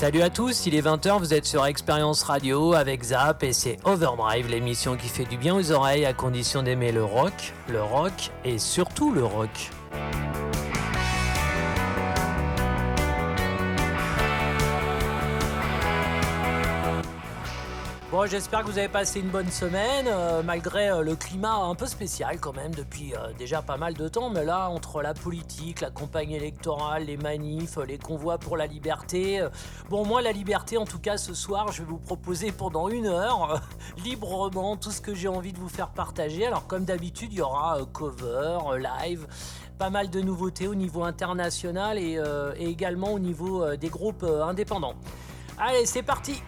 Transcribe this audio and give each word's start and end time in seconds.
Salut 0.00 0.22
à 0.22 0.30
tous, 0.30 0.64
il 0.64 0.74
est 0.74 0.80
20h, 0.80 1.18
vous 1.18 1.34
êtes 1.34 1.44
sur 1.44 1.66
Expérience 1.66 2.22
Radio 2.22 2.72
avec 2.72 3.02
Zap 3.02 3.42
et 3.42 3.52
c'est 3.52 3.76
Overdrive, 3.84 4.48
l'émission 4.48 4.96
qui 4.96 5.08
fait 5.08 5.26
du 5.26 5.36
bien 5.36 5.54
aux 5.54 5.72
oreilles 5.72 6.06
à 6.06 6.14
condition 6.14 6.62
d'aimer 6.62 6.90
le 6.90 7.04
rock, 7.04 7.52
le 7.68 7.82
rock 7.82 8.30
et 8.46 8.56
surtout 8.56 9.12
le 9.12 9.22
rock. 9.22 9.70
Bon, 18.20 18.26
j'espère 18.26 18.60
que 18.60 18.66
vous 18.66 18.76
avez 18.76 18.90
passé 18.90 19.20
une 19.20 19.30
bonne 19.30 19.50
semaine, 19.50 20.04
euh, 20.06 20.42
malgré 20.42 20.90
euh, 20.90 21.00
le 21.00 21.16
climat 21.16 21.54
un 21.54 21.74
peu 21.74 21.86
spécial 21.86 22.38
quand 22.38 22.54
même 22.54 22.74
depuis 22.74 23.14
euh, 23.14 23.32
déjà 23.38 23.62
pas 23.62 23.78
mal 23.78 23.94
de 23.94 24.08
temps. 24.08 24.28
Mais 24.28 24.44
là, 24.44 24.68
entre 24.68 25.00
la 25.00 25.14
politique, 25.14 25.80
la 25.80 25.90
campagne 25.90 26.32
électorale, 26.32 27.04
les 27.04 27.16
manifs, 27.16 27.78
les 27.78 27.96
convois 27.96 28.36
pour 28.36 28.58
la 28.58 28.66
liberté. 28.66 29.42
bon, 29.88 30.04
moi, 30.04 30.20
la 30.20 30.32
liberté, 30.32 30.76
en 30.76 30.84
tout 30.84 30.98
cas, 30.98 31.16
ce 31.16 31.32
soir, 31.32 31.72
je 31.72 31.80
vais 31.80 31.88
vous 31.88 31.96
proposer 31.96 32.52
pendant 32.52 32.90
une 32.90 33.06
heure, 33.06 33.62
librement, 34.04 34.76
tout 34.76 34.90
ce 34.90 35.00
que 35.00 35.14
j'ai 35.14 35.28
envie 35.28 35.54
de 35.54 35.58
vous 35.58 35.70
faire 35.70 35.88
partager. 35.88 36.46
Alors, 36.46 36.66
comme 36.66 36.84
d'habitude, 36.84 37.32
il 37.32 37.38
y 37.38 37.40
aura 37.40 37.78
cover, 37.90 38.58
live 38.78 39.26
pas 39.78 39.88
mal 39.88 40.10
de 40.10 40.20
nouveautés 40.20 40.68
au 40.68 40.74
niveau 40.74 41.04
international 41.04 41.96
et 41.96 42.20
également 42.58 43.14
au 43.14 43.18
niveau 43.18 43.76
des 43.76 43.88
groupes 43.88 44.24
indépendants. 44.24 44.96
Allez, 45.56 45.86
c'est 45.86 46.02
parti! 46.02 46.42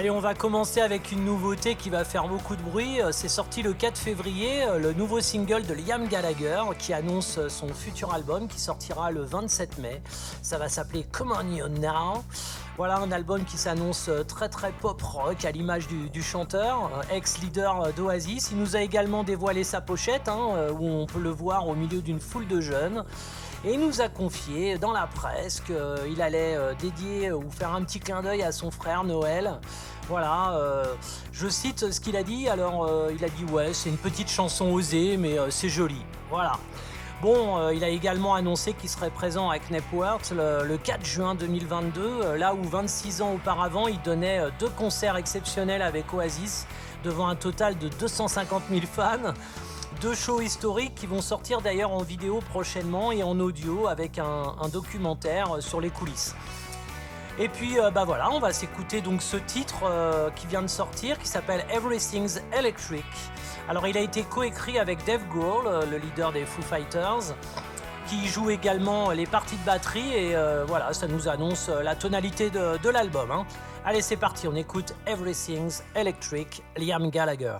Allez, 0.00 0.08
on 0.08 0.18
va 0.18 0.32
commencer 0.32 0.80
avec 0.80 1.12
une 1.12 1.26
nouveauté 1.26 1.74
qui 1.74 1.90
va 1.90 2.04
faire 2.04 2.26
beaucoup 2.26 2.56
de 2.56 2.62
bruit. 2.62 3.02
Euh, 3.02 3.12
c'est 3.12 3.28
sorti 3.28 3.60
le 3.60 3.74
4 3.74 3.98
février, 3.98 4.62
euh, 4.62 4.78
le 4.78 4.94
nouveau 4.94 5.20
single 5.20 5.66
de 5.66 5.74
Liam 5.74 6.08
Gallagher 6.08 6.62
qui 6.78 6.94
annonce 6.94 7.36
euh, 7.36 7.50
son 7.50 7.68
futur 7.68 8.14
album 8.14 8.48
qui 8.48 8.58
sortira 8.58 9.10
le 9.10 9.20
27 9.20 9.76
mai. 9.76 10.00
Ça 10.40 10.56
va 10.56 10.70
s'appeler 10.70 11.04
Come 11.12 11.34
On 11.38 11.46
You 11.54 11.68
Now. 11.68 12.24
Voilà 12.78 12.96
un 12.96 13.12
album 13.12 13.44
qui 13.44 13.58
s'annonce 13.58 14.08
très 14.26 14.48
très 14.48 14.72
pop 14.72 15.02
rock 15.02 15.44
à 15.44 15.50
l'image 15.50 15.86
du, 15.86 16.22
chanteur, 16.22 16.90
ex-leader 17.12 17.92
d'Oasis. 17.92 18.52
Il 18.52 18.56
nous 18.56 18.76
a 18.76 18.80
également 18.80 19.22
dévoilé 19.22 19.64
sa 19.64 19.82
pochette 19.82 20.30
hein, 20.30 20.70
où 20.78 20.88
on 20.88 21.04
peut 21.04 21.20
le 21.20 21.28
voir 21.28 21.68
au 21.68 21.74
milieu 21.74 22.00
d'une 22.00 22.20
foule 22.20 22.46
de 22.46 22.62
jeunes 22.62 23.04
et 23.64 23.74
il 23.74 23.80
nous 23.80 24.00
a 24.00 24.08
confié 24.08 24.78
dans 24.78 24.92
la 24.92 25.06
presse 25.06 25.60
qu'il 25.60 26.22
allait 26.22 26.56
dédier 26.80 27.32
ou 27.32 27.50
faire 27.50 27.74
un 27.74 27.82
petit 27.82 28.00
clin 28.00 28.22
d'œil 28.22 28.42
à 28.42 28.52
son 28.52 28.70
frère 28.70 29.04
Noël. 29.04 29.60
Voilà, 30.10 30.54
euh, 30.54 30.84
je 31.32 31.46
cite 31.46 31.92
ce 31.92 32.00
qu'il 32.00 32.16
a 32.16 32.24
dit. 32.24 32.48
Alors, 32.48 32.84
euh, 32.84 33.12
il 33.16 33.24
a 33.24 33.28
dit 33.28 33.44
ouais, 33.44 33.72
c'est 33.72 33.90
une 33.90 33.96
petite 33.96 34.28
chanson 34.28 34.66
osée, 34.72 35.16
mais 35.16 35.38
euh, 35.38 35.50
c'est 35.50 35.68
joli. 35.68 36.02
Voilà. 36.28 36.54
Bon, 37.22 37.68
il 37.70 37.84
a 37.84 37.88
également 37.88 38.34
annoncé 38.34 38.72
qu'il 38.72 38.88
serait 38.88 39.10
présent 39.10 39.50
à 39.50 39.58
Knepworth 39.58 40.32
le, 40.34 40.66
le, 40.66 40.78
4 40.78 41.04
juin 41.04 41.34
2022, 41.34 42.36
là 42.36 42.54
où 42.54 42.62
26 42.64 43.20
ans 43.20 43.34
auparavant, 43.34 43.88
il 43.88 44.00
donnait 44.00 44.40
deux 44.58 44.70
concerts 44.70 45.16
exceptionnels 45.16 45.82
avec 45.82 46.14
Oasis 46.14 46.66
devant 47.04 47.28
un 47.28 47.36
total 47.36 47.76
de 47.76 47.88
250 47.88 48.62
000 48.70 48.86
fans. 48.90 49.34
Deux 50.00 50.14
shows 50.14 50.40
historiques 50.40 50.94
qui 50.94 51.06
vont 51.06 51.20
sortir 51.20 51.60
d'ailleurs 51.60 51.92
en 51.92 52.02
vidéo 52.02 52.40
prochainement 52.50 53.12
et 53.12 53.22
en 53.22 53.38
audio 53.40 53.86
avec 53.86 54.18
un 54.18 54.68
documentaire 54.72 55.56
sur 55.60 55.80
les 55.80 55.90
coulisses. 55.90 56.34
Et 57.40 57.48
puis 57.48 57.78
euh, 57.78 57.90
bah 57.90 58.04
voilà, 58.04 58.30
on 58.30 58.38
va 58.38 58.52
s'écouter 58.52 59.00
donc 59.00 59.22
ce 59.22 59.38
titre 59.38 59.84
euh, 59.84 60.28
qui 60.36 60.46
vient 60.46 60.60
de 60.60 60.66
sortir 60.66 61.18
qui 61.18 61.26
s'appelle 61.26 61.64
Everything's 61.72 62.42
Electric. 62.52 63.04
Alors 63.66 63.86
il 63.86 63.96
a 63.96 64.00
été 64.00 64.24
coécrit 64.24 64.78
avec 64.78 65.02
Dave 65.06 65.26
Grohl, 65.28 65.66
euh, 65.66 65.86
le 65.86 65.96
leader 65.96 66.32
des 66.32 66.44
Foo 66.44 66.60
Fighters, 66.60 67.34
qui 68.06 68.26
joue 68.26 68.50
également 68.50 69.10
les 69.12 69.24
parties 69.24 69.56
de 69.56 69.64
batterie 69.64 70.12
et 70.14 70.34
voilà, 70.66 70.92
ça 70.92 71.06
nous 71.06 71.28
annonce 71.28 71.68
la 71.68 71.94
tonalité 71.94 72.50
de, 72.50 72.88
l'album. 72.88 73.30
Hein. 73.30 73.46
Allez 73.84 74.02
c'est 74.02 74.16
parti, 74.16 74.48
on 74.48 74.56
écoute 74.56 74.94
Everything's 75.06 75.84
Electric, 75.94 76.62
Liam 76.76 77.08
Gallagher. 77.10 77.58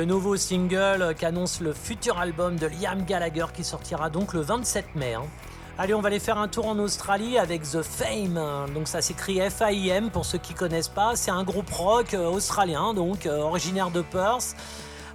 Le 0.00 0.06
nouveau 0.06 0.38
single 0.38 1.14
qu'annonce 1.18 1.60
le 1.60 1.74
futur 1.74 2.18
album 2.18 2.56
de 2.56 2.66
Liam 2.66 3.04
Gallagher 3.04 3.44
qui 3.52 3.62
sortira 3.62 4.08
donc 4.08 4.32
le 4.32 4.40
27 4.40 4.94
mai. 4.94 5.12
Hein. 5.12 5.24
Allez, 5.76 5.92
on 5.92 6.00
va 6.00 6.06
aller 6.06 6.18
faire 6.18 6.38
un 6.38 6.48
tour 6.48 6.68
en 6.68 6.78
Australie 6.78 7.36
avec 7.36 7.64
The 7.64 7.82
Fame. 7.82 8.40
Donc 8.72 8.88
ça 8.88 9.02
s'écrit 9.02 9.38
F-A-I-M 9.38 10.08
pour 10.08 10.24
ceux 10.24 10.38
qui 10.38 10.54
connaissent 10.54 10.88
pas. 10.88 11.16
C'est 11.16 11.30
un 11.30 11.44
groupe 11.44 11.68
rock 11.70 12.14
euh, 12.14 12.30
australien, 12.30 12.94
donc 12.94 13.26
euh, 13.26 13.40
originaire 13.40 13.90
de 13.90 14.00
Perth. 14.00 14.56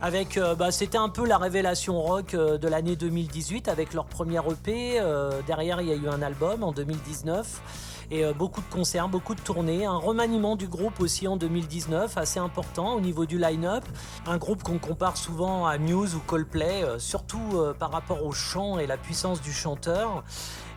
Avec, 0.03 0.37
euh, 0.37 0.53
bah, 0.53 0.69
c'était 0.69 0.99
un 0.99 1.09
peu 1.09 1.25
la 1.25 1.39
révélation 1.39 1.99
rock 1.99 2.35
de 2.35 2.67
l'année 2.67 2.95
2018 2.95 3.69
avec 3.69 3.91
leur 3.91 4.05
premier 4.05 4.37
EP. 4.37 5.01
derrière, 5.47 5.81
il 5.81 5.87
y 5.87 5.93
a 5.93 5.95
eu 5.95 6.07
un 6.09 6.21
album 6.21 6.63
en 6.63 6.71
2019 6.71 7.94
et 8.11 8.23
euh, 8.23 8.33
beaucoup 8.33 8.61
de 8.61 8.73
concerts, 8.73 9.09
beaucoup 9.09 9.35
de 9.35 9.41
tournées, 9.41 9.85
un 9.85 9.97
remaniement 9.97 10.55
du 10.55 10.67
groupe 10.67 10.99
aussi 10.99 11.27
en 11.27 11.37
2019 11.37 12.17
assez 12.17 12.39
important 12.39 12.93
au 12.93 13.01
niveau 13.01 13.25
du 13.25 13.37
line-up, 13.37 13.83
un 14.27 14.37
groupe 14.37 14.63
qu'on 14.63 14.77
compare 14.77 15.17
souvent 15.17 15.65
à 15.65 15.77
Muse 15.77 16.15
ou 16.15 16.19
Coldplay, 16.19 16.83
euh, 16.83 16.99
surtout 16.99 17.41
euh, 17.53 17.73
par 17.73 17.91
rapport 17.91 18.25
au 18.25 18.31
chant 18.31 18.79
et 18.79 18.87
la 18.87 18.97
puissance 18.97 19.41
du 19.41 19.51
chanteur. 19.51 20.23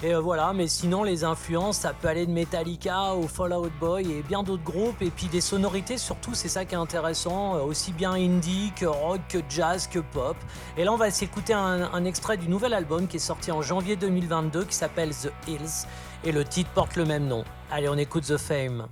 Et 0.05 0.15
voilà, 0.15 0.53
mais 0.53 0.69
sinon 0.69 1.03
les 1.03 1.25
influences, 1.25 1.79
ça 1.79 1.93
peut 1.93 2.07
aller 2.07 2.25
de 2.25 2.31
Metallica 2.31 3.15
au 3.15 3.27
Fallout 3.27 3.73
Boy 3.81 4.13
et 4.13 4.23
bien 4.23 4.45
d'autres 4.45 4.63
groupes. 4.63 5.03
Et 5.03 5.11
puis 5.11 5.27
des 5.27 5.41
sonorités, 5.41 5.99
surtout, 5.99 6.35
c'est 6.35 6.49
ça 6.49 6.65
qui 6.65 6.77
est 6.77 6.79
intéressant, 6.79 7.55
aussi 7.55 7.91
bien 7.91 8.13
indie 8.13 8.71
que 8.77 8.87
rock, 8.87 9.21
que 9.29 9.39
jazz, 9.49 9.89
que 9.89 9.99
pop. 9.99 10.37
Et 10.77 10.85
là, 10.85 10.93
on 10.93 10.97
va 10.97 11.11
s'écouter 11.11 11.53
un, 11.53 11.93
un 11.93 12.05
extrait 12.05 12.37
du 12.37 12.49
nouvel 12.49 12.75
album 12.75 13.09
qui 13.09 13.17
est 13.17 13.19
sorti 13.19 13.51
en 13.51 13.61
janvier 13.61 13.97
2022 13.97 14.67
qui 14.67 14.77
s'appelle 14.77 15.11
The 15.11 15.33
Hills 15.49 15.89
et 16.25 16.33
le 16.33 16.45
titre 16.45 16.71
porte 16.71 16.97
le 16.97 17.05
même 17.05 17.27
nom. 17.27 17.45
Allez, 17.71 17.89
on 17.89 17.97
écoute 17.97 18.25
The 18.25 18.37
Fame. 18.37 18.89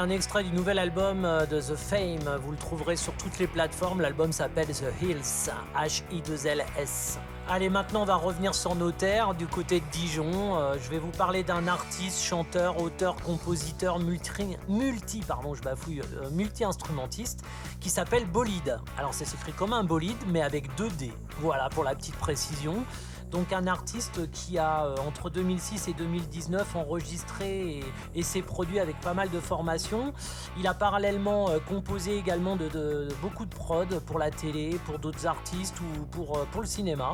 Un 0.00 0.08
extrait 0.08 0.42
du 0.42 0.50
nouvel 0.52 0.78
album 0.78 1.26
euh, 1.26 1.44
de 1.44 1.60
The 1.60 1.76
Fame. 1.76 2.38
Vous 2.42 2.52
le 2.52 2.56
trouverez 2.56 2.96
sur 2.96 3.12
toutes 3.14 3.38
les 3.38 3.46
plateformes. 3.46 4.00
L'album 4.00 4.32
s'appelle 4.32 4.68
The 4.68 5.02
Hills, 5.02 5.50
H-I-2-L-S. 5.76 7.18
Allez, 7.50 7.68
maintenant 7.68 8.02
on 8.02 8.06
va 8.06 8.14
revenir 8.14 8.54
sur 8.54 8.74
nos 8.74 8.92
terres 8.92 9.34
du 9.34 9.46
côté 9.46 9.80
de 9.80 9.84
Dijon. 9.92 10.56
Euh, 10.56 10.76
je 10.82 10.88
vais 10.88 10.98
vous 10.98 11.10
parler 11.10 11.42
d'un 11.42 11.68
artiste, 11.68 12.22
chanteur, 12.22 12.80
auteur, 12.80 13.16
compositeur, 13.16 13.98
multi, 13.98 14.56
multi 14.68 15.20
pardon, 15.20 15.54
je 15.54 15.62
bafouille, 15.62 16.00
euh, 16.00 16.30
multi-instrumentiste 16.30 17.42
qui 17.80 17.90
s'appelle 17.90 18.24
Bolide. 18.24 18.78
Alors 18.96 19.12
c'est 19.12 19.24
écrit 19.34 19.52
comme 19.52 19.74
un 19.74 19.84
bolide 19.84 20.16
mais 20.28 20.40
avec 20.40 20.74
deux 20.76 20.88
D. 20.90 21.12
Voilà 21.40 21.68
pour 21.68 21.84
la 21.84 21.94
petite 21.94 22.16
précision. 22.16 22.84
Donc 23.30 23.52
un 23.52 23.66
artiste 23.66 24.30
qui 24.32 24.58
a 24.58 24.84
euh, 24.84 24.96
entre 25.06 25.30
2006 25.30 25.88
et 25.88 25.92
2019 25.92 26.76
enregistré 26.76 27.80
et, 28.14 28.22
s'est 28.22 28.42
produit 28.42 28.80
avec 28.80 29.00
pas 29.00 29.14
mal 29.14 29.30
de 29.30 29.40
formations. 29.40 30.12
Il 30.58 30.66
a 30.66 30.74
parallèlement 30.74 31.48
euh, 31.48 31.58
composé 31.58 32.16
également 32.16 32.56
de, 32.56 33.08
beaucoup 33.22 33.44
de 33.44 33.54
prod 33.54 34.00
pour 34.00 34.18
la 34.18 34.30
télé, 34.30 34.78
pour 34.84 34.98
d'autres 34.98 35.26
artistes 35.26 35.76
ou 35.80 36.04
pour, 36.06 36.38
euh, 36.38 36.46
le 36.60 36.66
cinéma. 36.66 37.12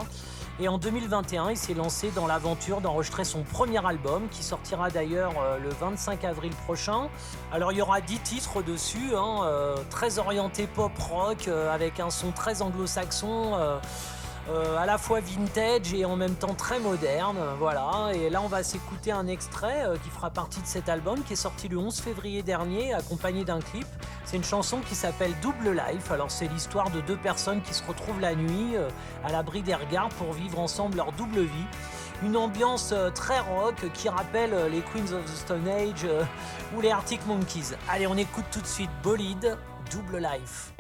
Et 0.59 0.67
en 0.67 0.79
2021, 0.79 1.51
il 1.51 1.57
s'est 1.57 1.75
lancé 1.75 2.11
dans 2.11 2.27
l'aventure 2.27 2.81
d'enregistrer 2.81 3.25
son 3.25 3.43
premier 3.43 3.85
album 3.87 4.29
qui 4.31 4.43
sortira 4.43 4.91
d'ailleurs 4.91 5.35
le 5.63 5.69
25 5.69 6.25
avril 6.25 6.51
prochain. 6.65 7.09
Alors 7.53 7.71
il 7.71 7.79
y 7.79 7.83
aura 7.83 8.01
10 8.01 8.19
titres 8.21 8.63
dessus, 8.63 9.15
hein, 9.15 9.45
très 9.91 10.19
orienté 10.19 10.67
pop 10.67 10.91
rock 10.99 11.47
avec 11.49 12.01
un 12.01 12.11
son 12.11 12.33
très 12.33 12.63
anglo-saxon. 12.63 13.79
À 14.79 14.87
la 14.87 14.99
fois 14.99 15.21
vintage 15.21 15.93
et 15.95 16.05
en 16.05 16.17
même 16.17 16.35
temps 16.35 16.55
très 16.55 16.79
moderne. 16.79 17.37
Voilà. 17.59 18.11
Et 18.15 18.31
là, 18.31 18.41
on 18.43 18.49
va 18.49 18.63
s'écouter 18.63 19.13
un 19.13 19.27
extrait 19.27 19.85
euh, 19.85 19.97
qui 19.97 20.11
fera 20.11 20.31
partie 20.31 20.61
de 20.61 20.67
cet 20.67 20.89
album 20.89 21.23
qui 21.25 21.33
est 21.33 21.37
sorti 21.37 21.69
le 21.69 21.79
11 21.79 22.01
février 22.01 22.43
dernier, 22.43 22.95
accompagné 22.95 23.45
d'un 23.45 23.61
clip. 23.61 23.87
C'est 24.25 24.37
une 24.37 24.45
chanson 24.45 24.81
qui 24.81 24.95
s'appelle 24.95 25.33
Double 25.43 25.71
Life. 25.71 26.11
Alors, 26.11 26.31
c'est 26.31 26.49
l'histoire 26.49 26.91
de 26.91 27.01
deux 27.01 27.17
personnes 27.17 27.63
qui 27.63 27.75
se 27.75 27.83
retrouvent 27.87 28.21
la 28.21 28.35
nuit 28.35 28.77
euh, 28.77 28.89
à 29.25 29.33
l'abri 29.33 29.63
des 29.63 29.75
regards 29.75 30.11
pour 30.11 30.33
vivre 30.33 30.59
ensemble 30.59 30.97
leur 30.97 31.13
double 31.13 31.41
vie. 31.41 31.67
Une 32.23 32.37
ambiance 32.37 32.95
très 33.15 33.41
rock 33.41 33.75
qui 33.93 34.09
rappelle 34.09 34.55
les 34.73 34.81
Queens 34.81 35.13
of 35.13 35.23
the 35.27 35.37
Stone 35.37 35.69
Age 35.69 36.07
ou 36.75 36.81
les 36.81 36.91
Arctic 36.91 37.27
Monkeys. 37.27 37.77
Allez, 37.91 38.07
on 38.07 38.17
écoute 38.17 38.47
tout 38.51 38.63
de 38.63 38.67
suite 38.67 38.89
Bolide, 39.03 39.59
Double 39.91 40.17
Life. 40.17 40.73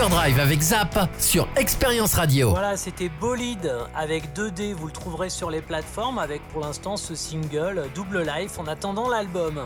Overdrive 0.00 0.40
avec 0.40 0.62
Zap 0.62 1.10
sur 1.18 1.46
Expérience 1.56 2.14
Radio. 2.14 2.48
Voilà, 2.48 2.78
c'était 2.78 3.10
Bolide 3.20 3.70
avec 3.94 4.34
2D, 4.34 4.72
vous 4.72 4.86
le 4.86 4.92
trouverez 4.92 5.28
sur 5.28 5.50
les 5.50 5.60
plateformes 5.60 6.18
avec 6.18 6.40
pour 6.48 6.62
l'instant 6.62 6.96
ce 6.96 7.14
single 7.14 7.86
Double 7.94 8.22
Life 8.22 8.58
en 8.58 8.66
attendant 8.66 9.10
l'album. 9.10 9.60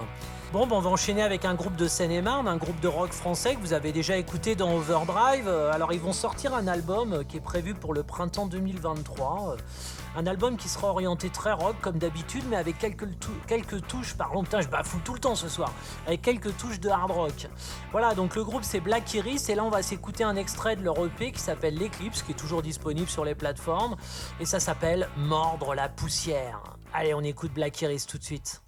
Bon, 0.53 0.67
ben, 0.67 0.75
on 0.75 0.81
va 0.81 0.91
enchaîner 0.91 1.23
avec 1.23 1.45
un 1.45 1.55
groupe 1.55 1.76
de 1.76 1.87
Seine-et-Marne, 1.87 2.49
un 2.49 2.57
groupe 2.57 2.81
de 2.81 2.88
rock 2.88 3.12
français 3.12 3.55
que 3.55 3.61
vous 3.61 3.75
avez 3.75 3.93
déjà 3.93 4.17
écouté 4.17 4.57
dans 4.57 4.75
Overdrive. 4.75 5.49
Alors, 5.73 5.93
ils 5.93 6.00
vont 6.00 6.12
sortir 6.12 6.53
un 6.53 6.67
album 6.67 7.23
qui 7.29 7.37
est 7.37 7.41
prévu 7.41 7.75
pour 7.75 7.95
le 7.95 8.03
printemps 8.03 8.47
2023. 8.47 9.57
Un 10.16 10.26
album 10.26 10.56
qui 10.56 10.68
sera 10.68 10.88
orienté 10.88 11.28
très 11.28 11.52
rock 11.52 11.76
comme 11.80 11.99
d'habitude, 11.99 12.44
mais 12.49 12.56
avec 12.56 12.78
quelques, 12.78 13.09
quelques 13.49 13.87
touches, 13.88 14.14
pardon, 14.14 14.44
putain, 14.44 14.61
je 14.61 14.68
bafoue 14.68 15.00
tout 15.04 15.14
le 15.14 15.18
temps 15.18 15.35
ce 15.35 15.49
soir, 15.49 15.73
avec 16.06 16.23
quelques 16.23 16.56
touches 16.56 16.78
de 16.78 16.88
hard 16.88 17.11
rock. 17.11 17.49
Voilà, 17.90 18.14
donc 18.14 18.37
le 18.37 18.44
groupe 18.44 18.62
c'est 18.62 18.80
Black 18.80 19.12
Iris, 19.14 19.49
et 19.49 19.54
là 19.54 19.64
on 19.64 19.71
va 19.71 19.83
s'écouter 19.83 20.23
un 20.23 20.37
extrait 20.37 20.76
de 20.76 20.83
leur 20.83 21.04
EP 21.04 21.33
qui 21.33 21.40
s'appelle 21.40 21.76
L'Eclipse, 21.76 22.23
qui 22.23 22.33
est 22.33 22.37
toujours 22.37 22.62
disponible 22.62 23.09
sur 23.09 23.25
les 23.25 23.35
plateformes, 23.35 23.97
et 24.38 24.44
ça 24.44 24.61
s'appelle 24.61 25.09
Mordre 25.16 25.75
la 25.75 25.88
poussière. 25.88 26.62
Allez, 26.92 27.12
on 27.14 27.23
écoute 27.23 27.52
Black 27.52 27.80
Iris 27.83 28.06
tout 28.06 28.18
de 28.18 28.25
suite. 28.25 28.62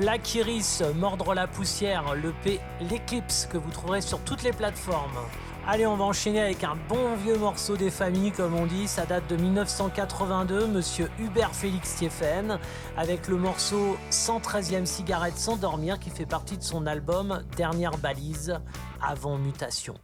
Black 0.00 0.34
Iris, 0.34 0.82
Mordre 0.96 1.34
la 1.34 1.46
poussière, 1.46 2.14
le 2.14 2.32
P, 2.42 2.58
l'Eclipse 2.88 3.46
que 3.52 3.58
vous 3.58 3.70
trouverez 3.70 4.00
sur 4.00 4.18
toutes 4.20 4.42
les 4.42 4.52
plateformes. 4.54 5.18
Allez, 5.68 5.86
on 5.86 5.94
va 5.94 6.04
enchaîner 6.04 6.40
avec 6.40 6.64
un 6.64 6.74
bon 6.88 7.16
vieux 7.16 7.36
morceau 7.36 7.76
des 7.76 7.90
familles, 7.90 8.32
comme 8.32 8.54
on 8.54 8.64
dit. 8.64 8.88
Ça 8.88 9.04
date 9.04 9.28
de 9.28 9.36
1982, 9.36 10.68
monsieur 10.68 11.10
Hubert 11.18 11.54
Félix 11.54 11.96
Thieffen, 11.96 12.58
avec 12.96 13.28
le 13.28 13.36
morceau 13.36 13.98
113e 14.10 14.86
cigarette 14.86 15.36
sans 15.36 15.56
dormir 15.56 15.98
qui 15.98 16.08
fait 16.08 16.24
partie 16.24 16.56
de 16.56 16.62
son 16.62 16.86
album 16.86 17.42
Dernière 17.58 17.98
balise 17.98 18.58
avant 19.02 19.36
mutation. 19.36 19.96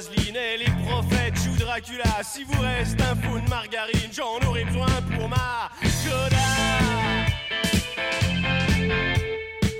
Et 0.00 0.58
les 0.58 0.70
prophètes 0.86 1.34
jouent 1.42 1.56
Dracula. 1.56 2.22
Si 2.22 2.44
vous 2.44 2.60
reste 2.60 3.00
un 3.00 3.16
fou 3.16 3.40
de 3.40 3.48
margarine, 3.48 4.10
j'en 4.12 4.38
aurai 4.48 4.64
besoin 4.64 4.86
pour 5.16 5.28
ma 5.28 5.70
coda. 6.04 6.36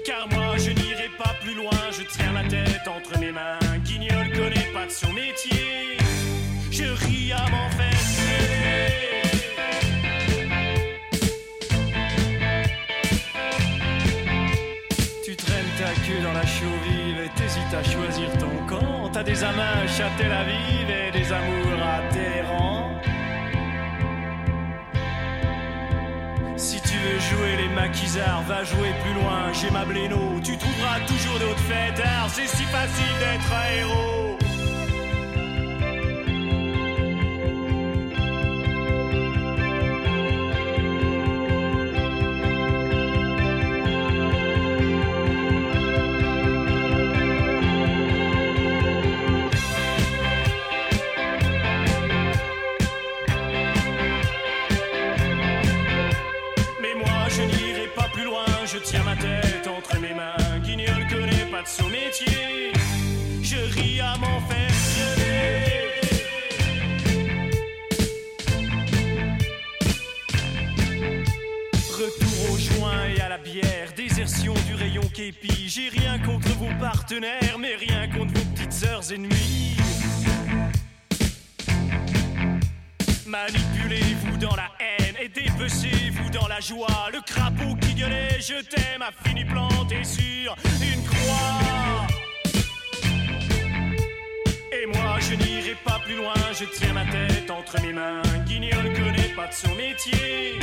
Car 0.04 0.26
moi 0.32 0.56
je 0.56 0.70
n'irai 0.70 1.08
pas 1.16 1.34
plus 1.40 1.54
loin, 1.54 1.70
je 1.92 2.02
tiens 2.02 2.32
ma 2.32 2.42
tête 2.42 2.88
entre 2.88 3.16
mes 3.20 3.30
mains. 3.30 3.58
Guignol 3.84 4.32
connaît 4.32 4.72
pas 4.72 4.86
de 4.86 4.90
son 4.90 5.12
métier, 5.12 5.98
je 6.72 6.84
ris 6.84 7.32
à 7.32 7.48
m'en. 7.50 7.68
Tu 15.24 15.36
traînes 15.36 15.64
ta 15.76 15.92
queue 16.06 16.22
dans 16.22 16.32
la 16.32 16.46
chaux 16.46 16.64
vive 16.84 17.20
et 17.20 17.28
t'hésites 17.36 17.74
à 17.74 17.84
choisir. 17.84 18.37
T'as 19.18 19.24
des 19.24 19.42
amaches 19.42 19.98
à 19.98 20.10
Tel 20.16 20.30
Aviv 20.30 20.88
et 20.88 21.10
des 21.10 21.32
amours 21.32 21.82
à 21.82 22.14
Téhéran. 22.14 23.00
Si 26.56 26.80
tu 26.82 26.96
veux 26.96 27.18
jouer 27.18 27.56
les 27.56 27.68
maquisards, 27.74 28.42
va 28.42 28.62
jouer 28.62 28.92
plus 29.02 29.14
loin. 29.14 29.52
J'ai 29.52 29.72
ma 29.72 29.84
bléno, 29.84 30.38
tu 30.44 30.56
trouveras 30.56 31.00
toujours 31.08 31.36
d'autres 31.40 31.58
fêtards. 31.58 32.30
C'est 32.30 32.46
si 32.46 32.62
facile 32.62 33.18
d'être 33.18 33.52
un 33.52 33.80
héros. 33.80 34.37
Je 58.78 58.84
tiens 58.84 59.02
ma 59.04 59.16
tête 59.16 59.66
entre 59.66 59.98
mes 59.98 60.14
mains. 60.14 60.58
Guignol 60.62 61.06
connaît 61.08 61.50
pas 61.50 61.62
de 61.62 61.68
son 61.68 61.88
métier, 61.88 62.72
je 63.42 63.56
ris 63.74 64.00
à 64.00 64.16
m'en 64.18 64.40
faire 64.42 64.70
gueuler. 64.96 65.88
Retour 71.90 72.52
au 72.52 72.56
joint 72.56 73.04
et 73.16 73.20
à 73.20 73.28
la 73.28 73.38
bière, 73.38 73.92
désertion 73.96 74.54
du 74.66 74.74
rayon 74.74 75.02
képi. 75.12 75.68
J'ai 75.68 75.88
rien 75.88 76.18
contre 76.18 76.48
vos 76.58 76.74
partenaires, 76.78 77.58
mais 77.58 77.74
rien 77.74 78.08
contre 78.08 78.34
vos 78.34 78.44
petites 78.54 78.72
sœurs 78.72 79.12
ennemies. 79.12 79.76
Manipulez-vous 83.28 84.38
dans 84.38 84.56
la 84.56 84.70
haine 84.80 85.14
et 85.20 85.28
dépecez-vous 85.28 86.30
dans 86.30 86.48
la 86.48 86.60
joie. 86.60 87.10
Le 87.12 87.20
crapaud 87.20 87.76
qui 87.78 87.92
gueulait 87.92 88.40
Je 88.40 88.62
t'aime 88.62 89.02
a 89.02 89.10
fini 89.22 89.44
planté 89.44 90.02
sur 90.02 90.56
une 90.80 91.04
croix. 91.04 92.06
Et 94.72 94.86
moi 94.86 95.18
je 95.20 95.34
n'irai 95.34 95.76
pas 95.84 96.00
plus 96.06 96.16
loin, 96.16 96.32
je 96.58 96.64
tiens 96.64 96.94
ma 96.94 97.04
tête 97.04 97.50
entre 97.50 97.78
mes 97.82 97.92
mains. 97.92 98.22
Guignol 98.46 98.94
connaît 98.94 99.34
pas 99.36 99.48
de 99.48 99.52
son 99.52 99.74
métier. 99.74 100.58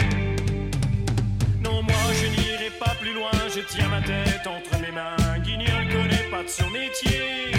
Non, 1.62 1.84
moi 1.84 2.06
je 2.20 2.26
n'irai 2.26 2.72
pas 2.80 2.96
plus 3.00 3.14
loin, 3.14 3.30
je 3.56 3.62
tiens 3.62 3.90
ma 3.90 4.02
tête 4.02 4.48
entre 4.48 4.82
mes 4.82 4.92
mains. 4.92 5.38
Guignol 5.44 5.88
connaît 5.92 6.30
pas 6.32 6.42
de 6.42 6.50
son 6.50 6.70
métier. 6.72 7.52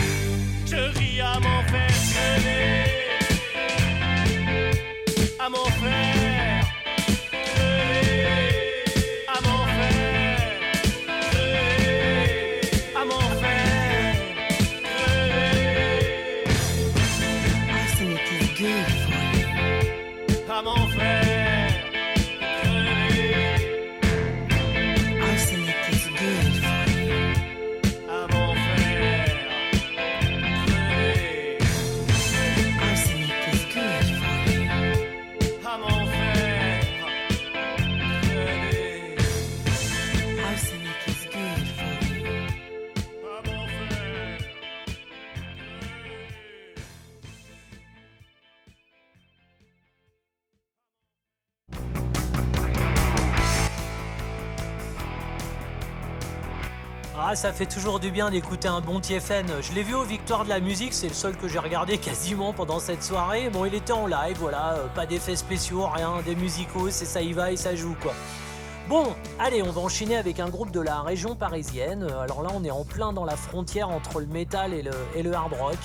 Je 0.66 0.98
ris 0.98 1.20
à 1.20 1.38
m'en 1.38 1.62
faire 1.62 1.96
gueuler 2.12 3.05
ça 57.46 57.52
fait 57.52 57.66
toujours 57.66 58.00
du 58.00 58.10
bien 58.10 58.28
d'écouter 58.28 58.66
un 58.66 58.80
bon 58.80 58.98
TFN. 58.98 59.46
Je 59.60 59.72
l'ai 59.72 59.84
vu 59.84 59.94
aux 59.94 60.02
Victoires 60.02 60.42
de 60.42 60.48
la 60.48 60.58
musique, 60.58 60.92
c'est 60.92 61.06
le 61.06 61.14
seul 61.14 61.36
que 61.36 61.46
j'ai 61.46 61.60
regardé 61.60 61.96
quasiment 62.08 62.52
pendant 62.52 62.80
cette 62.80 63.04
soirée. 63.04 63.50
Bon, 63.50 63.64
il 63.64 63.72
était 63.72 63.92
en 63.92 64.08
live, 64.08 64.36
voilà, 64.40 64.72
euh, 64.72 64.88
pas 64.96 65.06
d'effets 65.06 65.36
spéciaux, 65.36 65.86
rien, 65.86 66.14
des 66.26 66.34
musicaux, 66.34 66.90
c'est 66.90 67.04
ça 67.04 67.22
y 67.22 67.32
va 67.32 67.52
et 67.52 67.56
ça 67.56 67.76
joue 67.76 67.94
quoi. 68.02 68.14
Bon, 68.88 69.14
allez, 69.38 69.62
on 69.62 69.70
va 69.70 69.80
enchaîner 69.80 70.16
avec 70.16 70.40
un 70.40 70.48
groupe 70.48 70.72
de 70.72 70.80
la 70.80 71.02
région 71.02 71.36
parisienne. 71.36 72.02
Euh, 72.02 72.18
Alors 72.18 72.42
là, 72.42 72.48
on 72.52 72.64
est 72.64 72.70
en 72.72 72.82
plein 72.82 73.12
dans 73.12 73.24
la 73.24 73.36
frontière 73.36 73.90
entre 73.90 74.18
le 74.18 74.26
métal 74.26 74.74
et 74.74 74.82
le, 74.82 74.90
et 75.14 75.22
le 75.22 75.32
hard 75.32 75.52
rock. 75.52 75.78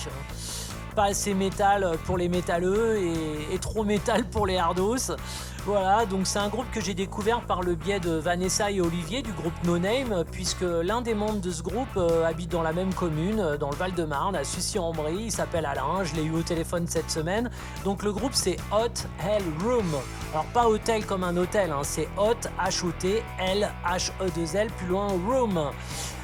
Pas 0.94 1.04
assez 1.04 1.32
métal 1.32 1.96
pour 2.04 2.18
les 2.18 2.28
métalleux 2.28 2.98
et, 3.50 3.58
trop 3.58 3.84
métal 3.84 4.24
pour 4.24 4.46
les 4.46 4.58
hardos. 4.58 5.12
Voilà, 5.64 6.06
donc 6.06 6.26
c'est 6.26 6.40
un 6.40 6.48
groupe 6.48 6.68
que 6.72 6.80
j'ai 6.80 6.92
découvert 6.92 7.40
par 7.42 7.62
le 7.62 7.76
biais 7.76 8.00
de 8.00 8.10
Vanessa 8.10 8.72
et 8.72 8.80
Olivier 8.80 9.22
du 9.22 9.32
groupe 9.32 9.52
No 9.64 9.78
Name, 9.78 10.24
puisque 10.32 10.62
l'un 10.62 11.02
des 11.02 11.14
membres 11.14 11.40
de 11.40 11.52
ce 11.52 11.62
groupe 11.62 11.96
euh, 11.96 12.24
habite 12.26 12.50
dans 12.50 12.62
la 12.62 12.72
même 12.72 12.92
commune, 12.92 13.38
euh, 13.38 13.56
dans 13.56 13.70
le 13.70 13.76
Val-de-Marne, 13.76 14.34
à 14.34 14.42
Sucy-en-Brie. 14.42 15.26
Il 15.26 15.30
s'appelle 15.30 15.64
Alain, 15.64 16.02
je 16.02 16.16
l'ai 16.16 16.24
eu 16.24 16.32
au 16.32 16.42
téléphone 16.42 16.88
cette 16.88 17.12
semaine. 17.12 17.48
Donc 17.84 18.02
le 18.02 18.12
groupe 18.12 18.34
c'est 18.34 18.56
Hot 18.72 19.06
Hell 19.24 19.44
Room. 19.64 19.86
Alors 20.32 20.46
pas 20.46 20.68
hôtel 20.68 21.06
comme 21.06 21.22
un 21.22 21.36
hôtel, 21.36 21.70
hein, 21.70 21.82
c'est 21.84 22.08
Hot 22.18 22.48
H-O-T 22.60 23.22
L 23.38 23.70
H-E-2-L, 23.86 24.68
plus 24.76 24.88
loin 24.88 25.06
Room. 25.28 25.70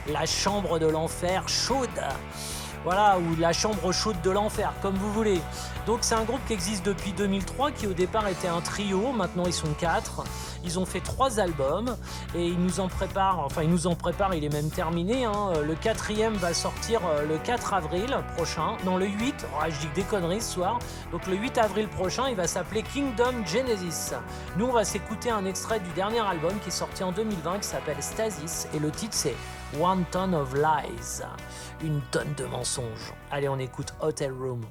La 0.08 0.26
chambre 0.26 0.80
de 0.80 0.86
l'enfer 0.86 1.48
chaude. 1.48 1.88
Voilà, 2.90 3.18
ou 3.18 3.36
la 3.38 3.52
chambre 3.52 3.92
chaude 3.92 4.16
de 4.22 4.30
l'enfer, 4.30 4.72
comme 4.80 4.94
vous 4.94 5.12
voulez. 5.12 5.42
Donc 5.86 5.98
c'est 6.00 6.14
un 6.14 6.24
groupe 6.24 6.40
qui 6.46 6.54
existe 6.54 6.86
depuis 6.86 7.12
2003, 7.12 7.70
qui 7.72 7.86
au 7.86 7.92
départ 7.92 8.26
était 8.28 8.48
un 8.48 8.62
trio, 8.62 9.12
maintenant 9.12 9.42
ils 9.44 9.52
sont 9.52 9.74
quatre. 9.78 10.24
Ils 10.64 10.78
ont 10.78 10.86
fait 10.86 11.00
trois 11.00 11.38
albums 11.38 11.98
et 12.34 12.46
ils 12.46 12.58
nous 12.58 12.80
en 12.80 12.88
préparent, 12.88 13.40
enfin 13.40 13.62
ils 13.62 13.68
nous 13.68 13.86
en 13.86 13.94
préparent, 13.94 14.32
il 14.32 14.42
est 14.42 14.52
même 14.52 14.70
terminé. 14.70 15.26
hein. 15.26 15.52
Le 15.62 15.74
quatrième 15.74 16.32
va 16.36 16.54
sortir 16.54 17.00
euh, 17.06 17.26
le 17.26 17.36
4 17.36 17.74
avril 17.74 18.16
prochain, 18.36 18.78
non 18.86 18.96
le 18.96 19.06
8, 19.06 19.34
oh, 19.52 19.64
je 19.68 19.80
dis 19.80 19.88
que 19.88 19.94
des 19.94 20.02
conneries 20.04 20.40
ce 20.40 20.54
soir. 20.54 20.78
Donc 21.12 21.26
le 21.26 21.36
8 21.36 21.58
avril 21.58 21.88
prochain, 21.88 22.30
il 22.30 22.36
va 22.36 22.46
s'appeler 22.46 22.82
Kingdom 22.82 23.44
Genesis. 23.44 24.14
Nous 24.56 24.64
on 24.64 24.72
va 24.72 24.84
s'écouter 24.84 25.28
un 25.30 25.44
extrait 25.44 25.80
du 25.80 25.90
dernier 25.90 26.20
album 26.20 26.54
qui 26.62 26.68
est 26.68 26.72
sorti 26.72 27.04
en 27.04 27.12
2020 27.12 27.58
qui 27.58 27.68
s'appelle 27.68 28.02
Stasis 28.02 28.66
et 28.74 28.78
le 28.78 28.90
titre 28.90 29.12
c'est 29.14 29.36
One 29.76 30.06
Ton 30.10 30.32
of 30.32 30.54
Lies, 30.54 31.22
une 31.82 32.00
tonne 32.10 32.32
de 32.36 32.46
mensonges. 32.46 33.12
Allez, 33.30 33.48
on 33.48 33.58
écoute 33.58 33.92
Hotel 34.00 34.32
Room. 34.32 34.62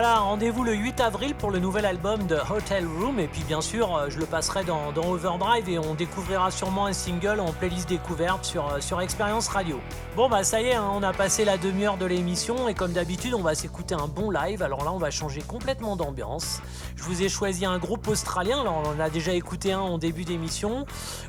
Voilà, 0.00 0.17
rendez-vous 0.28 0.62
le 0.62 0.74
8 0.74 1.00
avril 1.00 1.34
pour 1.34 1.50
le 1.50 1.58
nouvel 1.58 1.86
album 1.86 2.26
de 2.26 2.36
Hotel 2.50 2.86
Room. 2.86 3.18
Et 3.18 3.28
puis 3.28 3.42
bien 3.44 3.62
sûr, 3.62 3.96
euh, 3.96 4.10
je 4.10 4.18
le 4.18 4.26
passerai 4.26 4.62
dans, 4.62 4.92
Overdrive 4.94 5.70
et 5.70 5.78
on 5.78 5.94
découvrira 5.94 6.50
sûrement 6.50 6.84
un 6.84 6.92
single 6.92 7.40
en 7.40 7.50
playlist 7.50 7.88
découverte 7.88 8.44
sur, 8.44 8.68
euh, 8.68 8.80
sur 8.80 9.00
Expérience 9.00 9.48
Radio. 9.48 9.80
Bon 10.16 10.28
bah 10.28 10.44
ça 10.44 10.60
y 10.60 10.66
est, 10.66 10.74
hein, 10.74 10.90
on 10.92 11.02
a 11.02 11.14
passé 11.14 11.46
la 11.46 11.56
demi-heure 11.56 11.96
de 11.96 12.04
l'émission 12.04 12.68
et 12.68 12.74
comme 12.74 12.92
d'habitude, 12.92 13.32
on 13.32 13.40
va 13.40 13.54
s'écouter 13.54 13.94
un 13.94 14.06
bon 14.06 14.30
live. 14.30 14.62
Alors 14.62 14.84
là, 14.84 14.92
on 14.92 14.98
va 14.98 15.10
changer 15.10 15.40
complètement 15.40 15.96
d'ambiance. 15.96 16.60
Je 16.96 17.04
vous 17.04 17.22
ai 17.22 17.30
choisi 17.30 17.64
un 17.64 17.78
groupe 17.78 18.06
australien, 18.06 18.62
on 18.66 18.86
en 18.86 19.00
a 19.00 19.08
déjà 19.08 19.32
écouté 19.32 19.72
un 19.72 19.80
en 19.80 19.96
début 19.96 20.24
d'émission. 20.24 20.84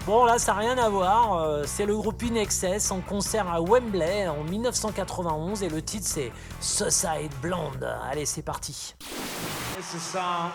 Bon 0.08 0.26
là, 0.26 0.40
ça 0.40 0.54
n'a 0.54 0.60
rien 0.60 0.78
à 0.78 0.90
voir. 0.90 1.38
euh, 1.38 1.64
C'est 1.66 1.86
le 1.86 1.96
groupe 1.96 2.22
In 2.30 2.36
Excess 2.36 2.92
en 2.92 3.00
concert 3.00 3.48
à 3.50 3.62
Wembley 3.62 4.28
en 4.28 4.44
1991 4.44 5.64
et 5.64 5.70
le 5.70 5.82
titre 5.82 6.06
c'est 6.06 6.34
Suicide 6.60 7.32
Blonde. 7.42 7.88
Allez, 8.12 8.26
c'est 8.26 8.42
parti. 8.42 8.89
It's 8.98 9.94
a 9.94 10.00
song 10.00 10.52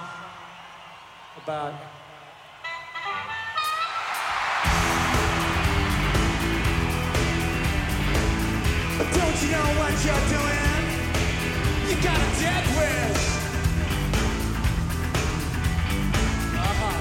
about 1.43 1.75
Don't 8.99 9.43
you 9.43 9.51
know 9.51 9.69
what 9.79 9.93
you're 10.05 10.27
doing? 10.35 10.85
You 11.89 11.97
got 12.03 12.19
a 12.19 12.31
death 12.41 12.69
wish. 12.79 13.25
Uh-huh. 16.57 16.99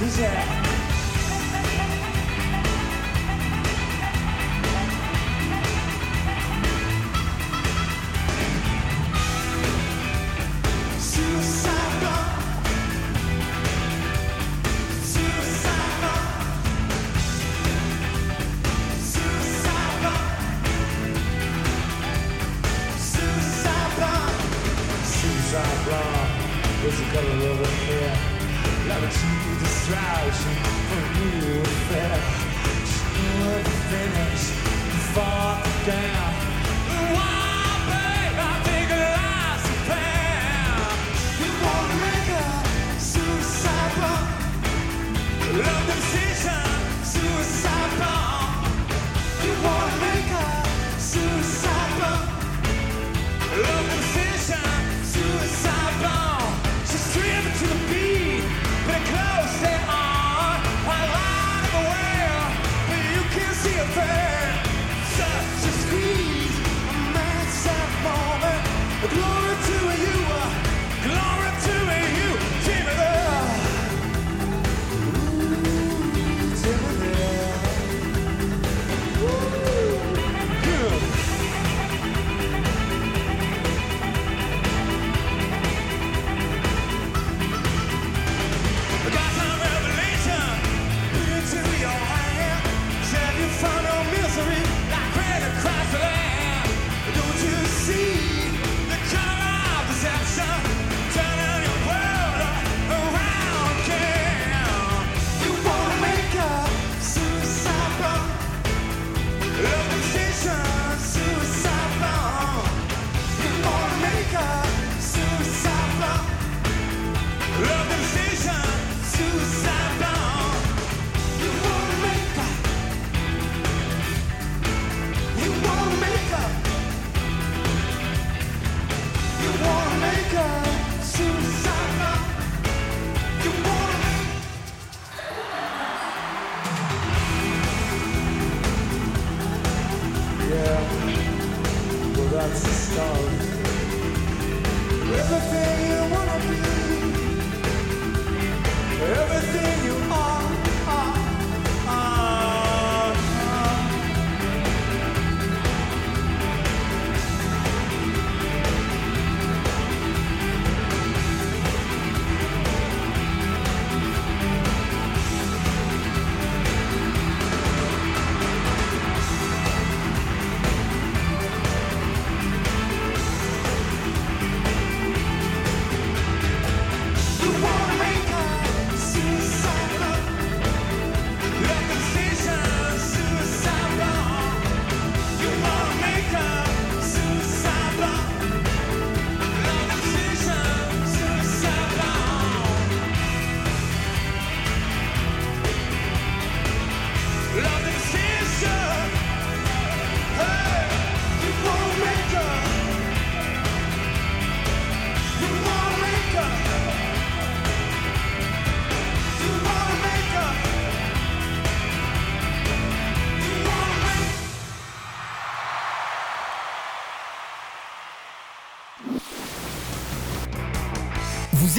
Who's 0.00 0.16
that? 0.16 0.73
Finish 33.94 34.44
fall 35.14 35.62
down. 35.86 36.32
Why, 37.14 37.43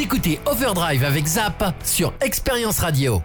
écoutez 0.05 0.39
Overdrive 0.45 1.03
avec 1.03 1.25
Zap 1.25 1.63
sur 1.83 2.13
Expérience 2.21 2.77
Radio. 2.77 3.23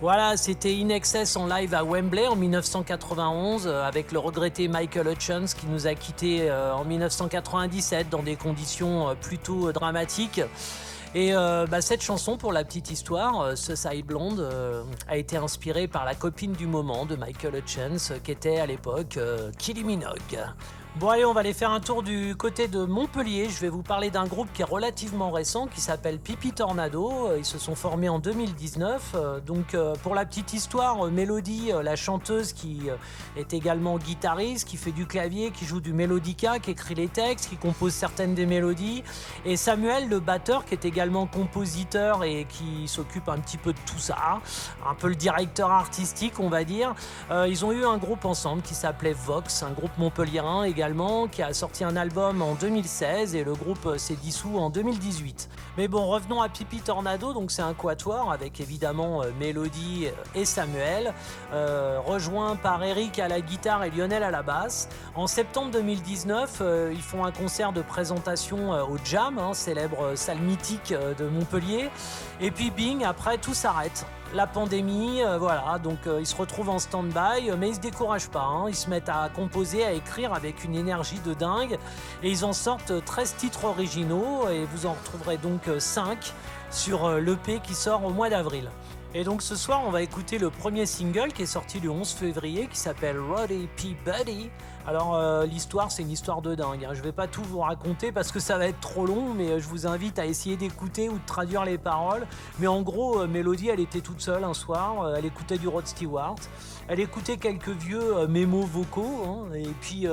Voilà, 0.00 0.38
c'était 0.38 0.74
In 0.80 0.88
Excess 0.88 1.36
en 1.36 1.46
live 1.46 1.74
à 1.74 1.84
Wembley 1.84 2.26
en 2.26 2.34
1991 2.34 3.66
euh, 3.66 3.82
avec 3.82 4.10
le 4.12 4.18
regretté 4.18 4.68
Michael 4.68 5.08
Hutchins 5.08 5.44
qui 5.44 5.66
nous 5.66 5.86
a 5.86 5.92
quittés 5.94 6.48
euh, 6.48 6.72
en 6.72 6.86
1997 6.86 8.08
dans 8.08 8.22
des 8.22 8.36
conditions 8.36 9.10
euh, 9.10 9.14
plutôt 9.20 9.70
dramatiques. 9.70 10.40
Et 11.14 11.32
bah, 11.32 11.80
cette 11.80 12.02
chanson, 12.02 12.36
pour 12.36 12.52
la 12.52 12.64
petite 12.64 12.90
histoire, 12.90 13.40
euh, 13.40 13.56
Suicide 13.56 14.04
Blonde, 14.04 14.46
a 15.08 15.16
été 15.16 15.36
inspirée 15.36 15.88
par 15.88 16.04
la 16.04 16.14
copine 16.14 16.52
du 16.52 16.66
moment 16.66 17.06
de 17.06 17.16
Michael 17.16 17.56
Hutchins, 17.56 18.10
euh, 18.10 18.18
qui 18.22 18.30
était 18.30 18.58
à 18.58 18.66
l'époque 18.66 19.18
Kylie 19.58 19.84
Minogue. 19.84 20.38
Bon 20.98 21.10
allez, 21.10 21.24
on 21.24 21.32
va 21.32 21.40
aller 21.40 21.52
faire 21.52 21.70
un 21.70 21.78
tour 21.78 22.02
du 22.02 22.34
côté 22.34 22.66
de 22.66 22.84
Montpellier. 22.84 23.48
Je 23.48 23.60
vais 23.60 23.68
vous 23.68 23.84
parler 23.84 24.10
d'un 24.10 24.26
groupe 24.26 24.48
qui 24.52 24.62
est 24.62 24.64
relativement 24.64 25.30
récent, 25.30 25.68
qui 25.68 25.80
s'appelle 25.80 26.18
Pipi 26.18 26.50
Tornado. 26.50 27.36
Ils 27.36 27.44
se 27.44 27.56
sont 27.56 27.76
formés 27.76 28.08
en 28.08 28.18
2019. 28.18 29.12
Euh, 29.14 29.38
Donc 29.38 29.74
euh, 29.74 29.94
pour 30.02 30.16
la 30.16 30.26
petite 30.26 30.54
histoire, 30.54 31.06
euh, 31.06 31.10
Mélodie, 31.10 31.70
euh, 31.70 31.84
la 31.84 31.94
chanteuse 31.94 32.52
qui 32.52 32.90
euh, 32.90 32.96
est 33.36 33.54
également 33.54 33.96
guitariste, 33.96 34.66
qui 34.66 34.76
fait 34.76 34.90
du 34.90 35.06
clavier, 35.06 35.52
qui 35.52 35.66
joue 35.66 35.80
du 35.80 35.92
mélodica, 35.92 36.58
qui 36.58 36.72
écrit 36.72 36.96
les 36.96 37.06
textes, 37.06 37.48
qui 37.48 37.56
compose 37.56 37.92
certaines 37.92 38.34
des 38.34 38.46
mélodies. 38.46 39.04
Et 39.44 39.56
Samuel, 39.56 40.08
le 40.08 40.18
batteur, 40.18 40.64
qui 40.64 40.74
est 40.74 40.84
également 40.84 41.26
compositeur 41.26 42.24
et 42.24 42.44
qui 42.48 42.88
s'occupe 42.88 43.28
un 43.28 43.38
petit 43.38 43.58
peu 43.58 43.72
de 43.72 43.78
tout 43.86 43.98
ça, 43.98 44.40
un 44.84 44.94
peu 44.96 45.06
le 45.06 45.14
directeur 45.14 45.70
artistique, 45.70 46.40
on 46.40 46.48
va 46.48 46.64
dire. 46.64 46.96
Euh, 47.30 47.46
ils 47.48 47.64
ont 47.64 47.70
eu 47.70 47.84
un 47.84 47.98
groupe 47.98 48.24
ensemble 48.24 48.62
qui 48.62 48.74
s'appelait 48.74 49.12
Vox, 49.12 49.62
un 49.62 49.70
groupe 49.70 49.96
montpelliérain 49.96 50.64
également, 50.64 50.87
qui 51.30 51.42
a 51.42 51.52
sorti 51.52 51.84
un 51.84 51.96
album 51.96 52.40
en 52.40 52.54
2016 52.54 53.34
et 53.34 53.44
le 53.44 53.52
groupe 53.52 53.84
euh, 53.86 53.98
s'est 53.98 54.16
dissous 54.16 54.56
en 54.58 54.70
2018. 54.70 55.48
Mais 55.76 55.86
bon, 55.86 56.06
revenons 56.06 56.40
à 56.40 56.48
Pipi 56.48 56.80
Tornado, 56.80 57.32
donc 57.32 57.50
c'est 57.50 57.62
un 57.62 57.74
quatuor 57.74 58.32
avec 58.32 58.60
évidemment 58.60 59.22
euh, 59.22 59.30
Mélodie 59.38 60.06
et 60.34 60.44
Samuel, 60.44 61.12
euh, 61.52 62.00
rejoint 62.04 62.56
par 62.56 62.82
Eric 62.82 63.18
à 63.18 63.28
la 63.28 63.40
guitare 63.40 63.84
et 63.84 63.90
Lionel 63.90 64.22
à 64.22 64.30
la 64.30 64.42
basse. 64.42 64.88
En 65.14 65.26
septembre 65.26 65.70
2019, 65.72 66.58
euh, 66.60 66.90
ils 66.92 67.02
font 67.02 67.24
un 67.24 67.32
concert 67.32 67.72
de 67.72 67.82
présentation 67.82 68.72
euh, 68.72 68.84
au 68.84 68.96
Jam, 69.04 69.38
hein, 69.38 69.54
célèbre 69.54 70.02
euh, 70.02 70.16
salle 70.16 70.38
mythique 70.38 70.92
euh, 70.92 71.14
de 71.14 71.28
Montpellier. 71.28 71.90
Et 72.40 72.50
puis 72.50 72.70
bing, 72.70 73.04
après 73.04 73.36
tout 73.38 73.54
s'arrête. 73.54 74.06
La 74.34 74.46
pandémie, 74.46 75.22
euh, 75.22 75.38
voilà, 75.38 75.78
donc 75.82 76.06
euh, 76.06 76.20
ils 76.20 76.26
se 76.26 76.36
retrouvent 76.36 76.68
en 76.68 76.78
stand-by, 76.78 77.48
euh, 77.50 77.56
mais 77.58 77.70
ils 77.70 77.76
se 77.76 77.80
découragent 77.80 78.28
pas. 78.28 78.42
hein. 78.42 78.66
Ils 78.68 78.74
se 78.74 78.90
mettent 78.90 79.08
à 79.08 79.30
composer, 79.34 79.84
à 79.84 79.92
écrire 79.92 80.34
avec 80.34 80.64
une 80.64 80.74
énergie 80.74 81.18
de 81.24 81.32
dingue, 81.32 81.78
et 82.22 82.30
ils 82.30 82.44
en 82.44 82.52
sortent 82.52 82.90
euh, 82.90 83.00
13 83.00 83.36
titres 83.36 83.64
originaux, 83.64 84.46
et 84.50 84.66
vous 84.66 84.84
en 84.84 84.92
retrouverez 84.92 85.38
donc 85.38 85.62
5 85.78 86.34
sur 86.70 87.08
l'EP 87.18 87.60
qui 87.62 87.74
sort 87.74 88.04
au 88.04 88.10
mois 88.10 88.28
d'avril. 88.28 88.70
Et 89.14 89.24
donc 89.24 89.40
ce 89.40 89.56
soir, 89.56 89.80
on 89.86 89.90
va 89.90 90.02
écouter 90.02 90.36
le 90.36 90.50
premier 90.50 90.84
single 90.84 91.32
qui 91.32 91.42
est 91.44 91.46
sorti 91.46 91.80
le 91.80 91.88
11 91.88 92.12
février, 92.12 92.66
qui 92.66 92.78
s'appelle 92.78 93.18
Roddy 93.18 93.66
P. 93.76 93.96
Buddy. 94.04 94.50
Alors 94.88 95.16
euh, 95.16 95.44
l'histoire, 95.44 95.90
c'est 95.90 96.00
une 96.00 96.10
histoire 96.10 96.40
de 96.40 96.54
dingue. 96.54 96.86
hein. 96.86 96.94
Je 96.94 97.02
vais 97.02 97.12
pas 97.12 97.26
tout 97.26 97.42
vous 97.42 97.58
raconter 97.58 98.10
parce 98.10 98.32
que 98.32 98.40
ça 98.40 98.56
va 98.56 98.68
être 98.68 98.80
trop 98.80 99.04
long, 99.04 99.34
mais 99.34 99.50
euh, 99.50 99.58
je 99.60 99.68
vous 99.68 99.86
invite 99.86 100.18
à 100.18 100.24
essayer 100.24 100.56
d'écouter 100.56 101.10
ou 101.10 101.18
de 101.18 101.26
traduire 101.26 101.66
les 101.66 101.76
paroles. 101.76 102.26
Mais 102.58 102.68
en 102.68 102.80
gros, 102.80 103.20
euh, 103.20 103.26
Mélodie, 103.26 103.68
elle 103.68 103.80
était 103.80 104.00
toute 104.00 104.22
seule 104.22 104.44
un 104.44 104.54
soir. 104.54 105.14
elle 105.14 105.26
écoutait 105.26 105.58
du 105.58 105.68
Rod 105.68 105.86
Stewart. 105.86 106.36
Elle 106.88 107.00
écoutait 107.00 107.36
quelques 107.36 107.68
vieux 107.68 108.26
mémos 108.28 108.64
vocaux. 108.64 109.24
hein, 109.26 109.54
et 109.54 109.68
puis 109.82 110.06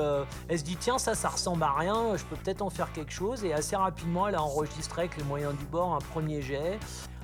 elle 0.49 0.59
se 0.59 0.63
dit 0.65 0.75
tiens, 0.75 0.97
ça, 0.97 1.15
ça 1.15 1.29
ressemble 1.29 1.63
à 1.63 1.71
rien. 1.71 2.17
Je 2.17 2.25
peux 2.25 2.35
peut-être 2.35 2.61
en 2.61 2.69
faire 2.69 2.91
quelque 2.91 3.13
chose. 3.13 3.45
Et 3.45 3.53
assez 3.53 3.77
rapidement, 3.77 4.27
elle 4.27 4.35
a 4.35 4.43
enregistré 4.43 5.03
avec 5.03 5.15
les 5.15 5.23
moyens 5.23 5.55
du 5.57 5.63
bord 5.63 5.93
un 5.95 5.99
premier 5.99 6.41
jet. 6.41 6.77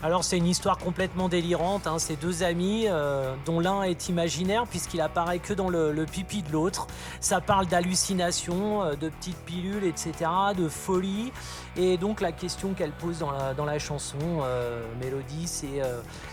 Alors 0.04 0.24
c'est 0.24 0.38
une 0.38 0.48
histoire 0.48 0.80
complètement 0.80 1.30
délirante, 1.30 1.86
hein. 1.86 2.00
c'est 2.00 2.16
deux 2.16 2.42
amis 2.42 2.86
euh, 2.88 3.36
dont 3.46 3.60
l'un 3.60 3.84
est 3.84 4.10
imaginaire 4.10 4.66
puisqu'il 4.66 5.00
apparaît 5.00 5.38
que 5.38 5.54
dans 5.54 5.70
le, 5.70 6.06
pipi 6.12 6.42
de 6.42 6.52
l'autre. 6.52 6.88
Ça 7.20 7.40
parle 7.40 7.68
d'hallucinations, 7.68 8.82
euh, 8.82 8.96
de 8.96 9.10
petites 9.10 9.38
pilules, 9.46 9.84
etc., 9.84 10.32
de 10.58 10.68
folie. 10.68 11.32
Et 11.78 11.98
donc 11.98 12.20
la 12.20 12.32
question 12.32 12.74
qu'elle 12.74 12.94
pose 12.94 13.20
dans 13.20 13.30
la, 13.30 13.54
dans 13.54 13.66
la 13.66 13.78
chanson, 13.78 14.18
euh, 14.42 14.84
Mélodie, 15.00 15.46
c'est 15.46 15.82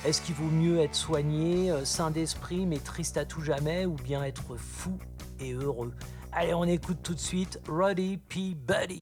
est-ce 0.04 0.22
qu'il 0.22 0.34
vaut 0.34 0.44
mieux 0.50 0.80
être 0.80 0.94
soigné, 0.94 1.70
sain 1.84 2.10
d'esprit 2.10 2.64
mais 2.64 2.78
triste 2.78 3.18
à 3.18 3.26
tout 3.26 3.42
jamais, 3.42 3.84
ou 3.84 3.96
bien 3.96 4.24
être 4.24 4.56
fou 4.56 4.98
et 5.40 5.52
heureux? 5.52 5.92
Allez, 6.32 6.54
on 6.54 6.64
écoute 6.64 6.98
tout 7.02 7.14
de 7.14 7.20
suite 7.20 7.60
Roddy 7.68 8.18
P. 8.28 8.54
Buddy. 8.54 9.00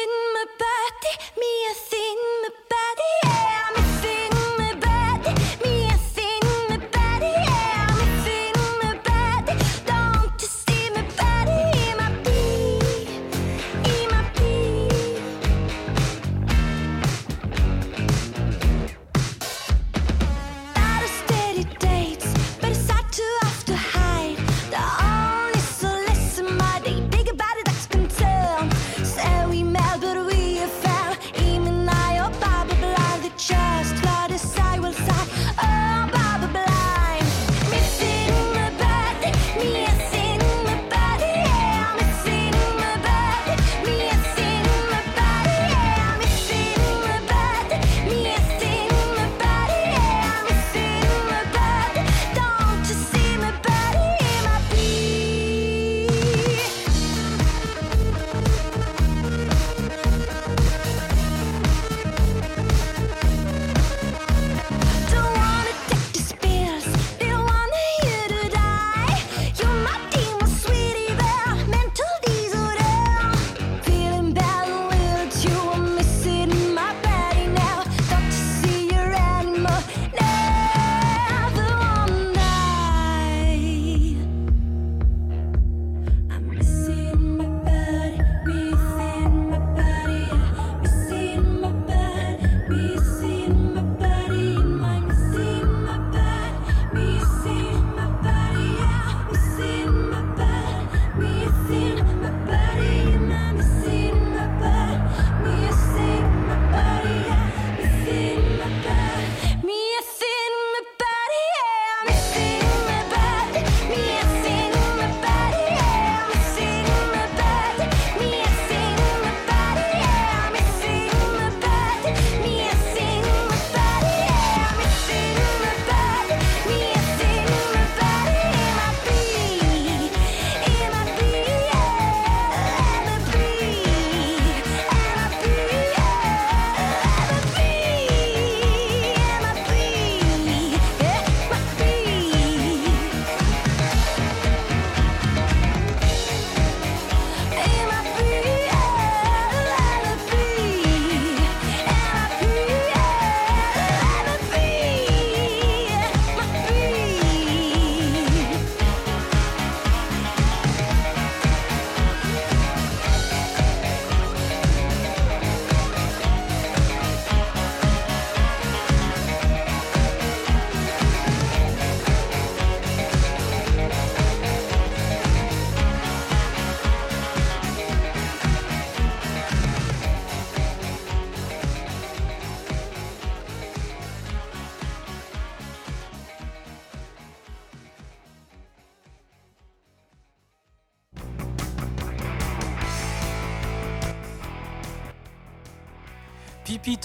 Thin, 0.00 0.32
my 0.34 0.44
body, 0.58 1.12
me 1.38 1.66
a 1.70 1.74
thin, 1.74 2.18
my 2.42 2.48
body, 2.70 3.12
yeah. 3.24 3.79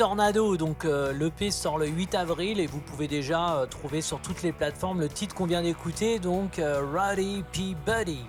Tornado, 0.05 0.55
donc 0.55 0.85
euh, 0.85 1.13
l'EP 1.13 1.49
sort 1.49 1.79
le 1.79 1.87
8 1.87 2.13
avril 2.13 2.59
et 2.59 2.67
vous 2.67 2.77
pouvez 2.79 3.07
déjà 3.07 3.55
euh, 3.55 3.65
trouver 3.65 4.01
sur 4.01 4.19
toutes 4.19 4.43
les 4.43 4.51
plateformes 4.51 4.99
le 4.99 5.09
titre 5.09 5.33
qu'on 5.33 5.47
vient 5.47 5.63
d'écouter, 5.63 6.19
donc 6.19 6.59
euh, 6.59 6.83
Roddy 6.93 7.43
P. 7.51 7.75
Buddy. 7.87 8.19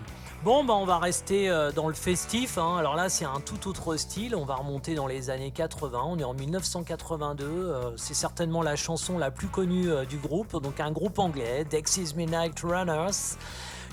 Bon, 0.43 0.65
bah, 0.65 0.73
on 0.75 0.87
va 0.87 0.99
rester 0.99 1.51
dans 1.75 1.89
le 1.89 1.95
festif. 1.95 2.57
hein. 2.57 2.77
Alors 2.79 2.95
là, 2.95 3.11
c'est 3.11 3.27
un 3.27 3.41
tout 3.45 3.69
autre 3.69 3.97
style. 3.97 4.35
On 4.35 4.47
va 4.47 4.55
remonter 4.55 4.95
dans 4.95 5.07
les 5.07 5.29
années 5.29 5.51
80. 5.51 6.01
On 6.07 6.19
est 6.19 6.25
en 6.25 6.33
1982. 6.33 7.45
euh, 7.45 7.91
c'est 7.97 8.15
certainement 8.15 8.63
la 8.63 8.77
chanson 8.77 9.19
la 9.19 9.31
plus 9.31 9.49
connue 9.49 9.89
du 10.09 10.17
groupe. 10.17 10.63
Donc 10.63 10.81
un 10.81 10.93
groupe 10.93 11.19
anglais, 11.19 11.67
Dexys 11.69 12.15
Midnight 12.17 12.59
Runners. 12.61 13.37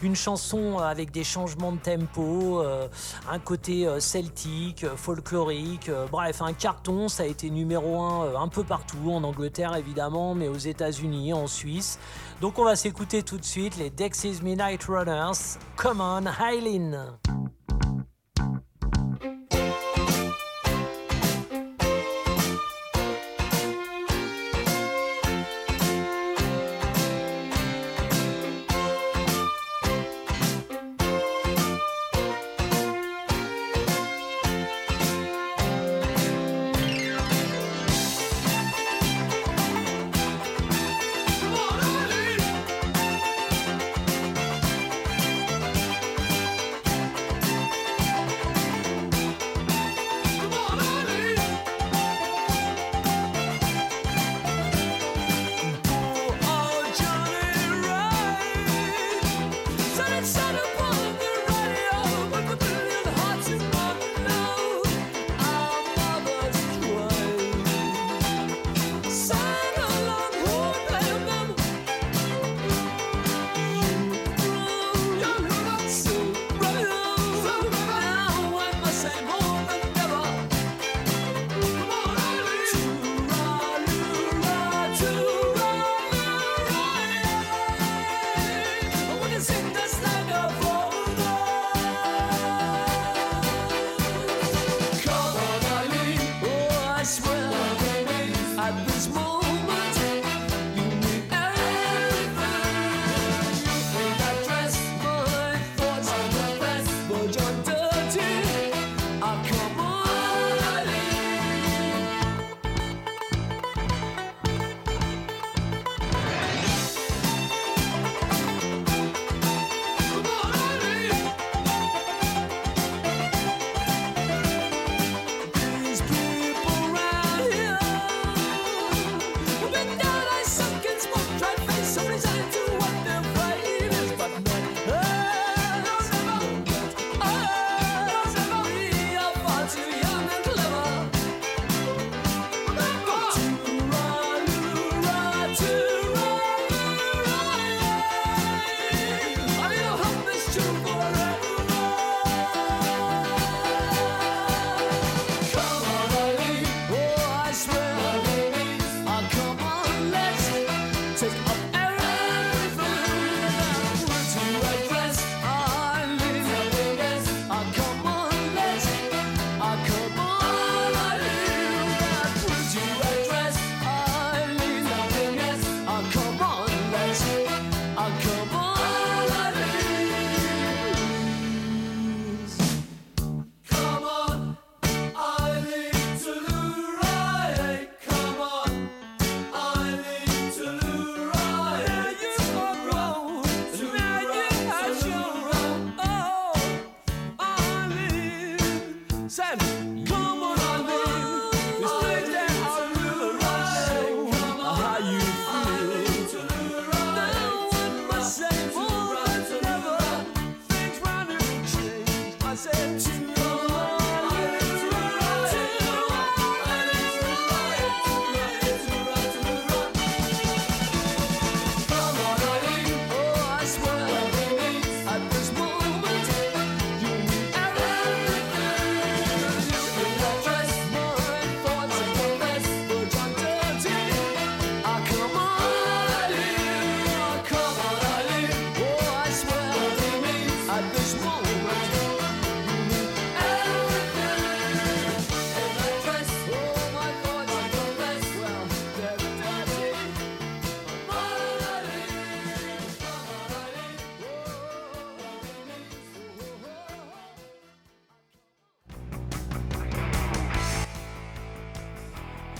Une 0.01 0.15
chanson 0.15 0.79
avec 0.79 1.11
des 1.11 1.23
changements 1.23 1.71
de 1.71 1.77
tempo, 1.77 2.61
euh, 2.61 2.87
un 3.29 3.39
côté 3.39 3.87
euh, 3.87 3.99
celtique, 3.99 4.83
euh, 4.83 4.95
folklorique, 4.95 5.89
bref, 6.11 6.41
un 6.41 6.53
carton. 6.53 7.07
Ça 7.07 7.23
a 7.23 7.25
été 7.25 7.49
numéro 7.49 8.01
un 8.01 8.33
un 8.35 8.47
peu 8.47 8.63
partout, 8.63 9.11
en 9.11 9.23
Angleterre 9.23 9.75
évidemment, 9.75 10.35
mais 10.35 10.47
aux 10.47 10.57
États-Unis, 10.57 11.33
en 11.33 11.47
Suisse. 11.47 11.99
Donc 12.41 12.59
on 12.59 12.63
va 12.63 12.75
s'écouter 12.75 13.23
tout 13.23 13.37
de 13.37 13.45
suite 13.45 13.77
les 13.77 13.89
Dexys 13.89 14.41
Midnight 14.41 14.83
Runners. 14.83 15.57
Come 15.77 16.01
on, 16.01 16.25
Eileen! 16.41 16.97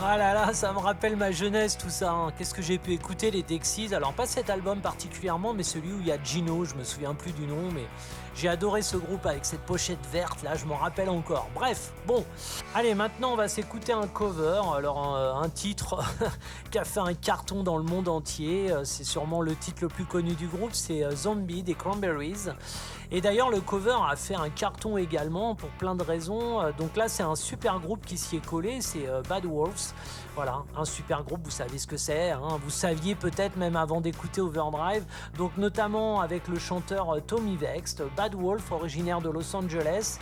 Ah 0.02 0.18
là 0.18 0.34
là, 0.34 0.54
ça 0.54 0.74
me 0.74 0.80
rappelle 0.80 1.16
ma 1.16 1.32
jeunesse 1.32 1.78
tout 1.78 1.90
ça. 1.90 2.12
hein. 2.12 2.32
Qu'est-ce 2.38 2.54
que 2.54 2.62
j'ai 2.62 2.78
pu 2.78 2.92
écouter 2.92 3.32
les 3.32 3.42
Dexys 3.42 3.94
Alors 3.96 4.12
pas 4.12 4.26
cet 4.26 4.50
album 4.50 4.82
particulièrement, 4.82 5.54
mais 5.54 5.64
celui 5.64 5.94
où 5.94 6.00
il 6.02 6.08
y 6.08 6.12
a 6.12 6.22
Gino, 6.22 6.66
je 6.66 6.76
me 6.76 6.84
souviens 6.84 7.14
plus 7.14 7.32
du 7.32 7.46
nom, 7.48 7.72
mais 7.74 7.86
j'ai 8.36 8.50
adoré 8.50 8.82
ce 8.82 8.98
groupe 8.98 9.26
avec 9.26 9.46
cette 9.46 9.62
pochette 9.62 10.06
verte 10.12 10.42
là, 10.44 10.56
je 10.56 10.66
m'en 10.66 10.76
rappelle 10.76 11.10
encore. 11.10 11.48
Bref, 11.56 11.94
bon, 12.06 12.26
allez 12.76 12.96
maintenant 12.96 13.32
on 13.34 13.36
va 13.38 13.48
s'écouter 13.48 13.94
un 13.94 14.08
cover, 14.08 14.62
alors 14.76 14.98
un, 15.16 15.42
un 15.44 15.50
titre 15.50 16.04
qui 16.72 16.80
a 16.80 16.84
fait 16.84 17.00
un 17.00 17.14
carton 17.14 17.64
dans 17.64 17.78
le 17.78 17.84
monde 17.84 18.10
entier. 18.10 18.72
Euh, 18.72 18.84
C'est 18.84 19.06
sûrement 19.06 19.42
le 19.42 19.56
titre 19.56 19.84
le 19.84 19.88
plus 19.88 20.06
connu 20.06 20.34
du 20.34 20.48
groupe, 20.48 20.74
c'est 20.74 21.04
euh, 21.06 21.16
Zombie 21.16 21.64
des 21.64 21.76
Cranberries. 21.76 22.50
Et 23.12 23.22
d'ailleurs, 23.22 23.52
le 23.52 23.62
cover 23.62 23.98
a 24.10 24.16
fait 24.16 24.34
un 24.36 24.50
carton 24.50 24.98
également 24.98 25.54
pour 25.54 25.70
plein 25.70 25.94
de 25.94 26.02
raisons. 26.02 26.60
Euh, 26.62 26.72
Donc 26.78 26.98
là, 26.98 27.08
c'est 27.08 27.22
un 27.24 27.36
super 27.36 27.80
groupe 27.80 28.06
qui 28.06 28.18
s'y 28.18 28.38
est 28.38 28.46
collé, 28.46 28.82
c'est 28.82 29.08
Bad 29.30 29.46
Wolves. 29.46 29.83
Voilà, 30.36 30.64
un 30.76 30.86
super 30.86 31.24
groupe, 31.24 31.42
vous 31.44 31.52
savez 31.52 31.78
ce 31.78 31.86
que 31.86 31.98
c'est. 31.98 32.32
hein. 32.32 32.60
Vous 32.64 32.72
saviez 32.72 33.14
peut-être 33.14 33.56
même 33.56 33.76
avant 33.76 34.02
d'écouter 34.02 34.42
Overdrive. 34.42 35.04
Donc 35.38 35.58
notamment 35.58 36.22
avec 36.22 36.48
le 36.48 36.58
chanteur 36.58 37.16
euh, 37.16 37.20
Tommy 37.20 37.56
Vext, 37.56 38.04
Bad 38.18 38.34
Wolf, 38.34 38.72
originaire 38.72 39.22
de 39.22 39.30
Los 39.30 39.56
Angeles. 39.56 40.18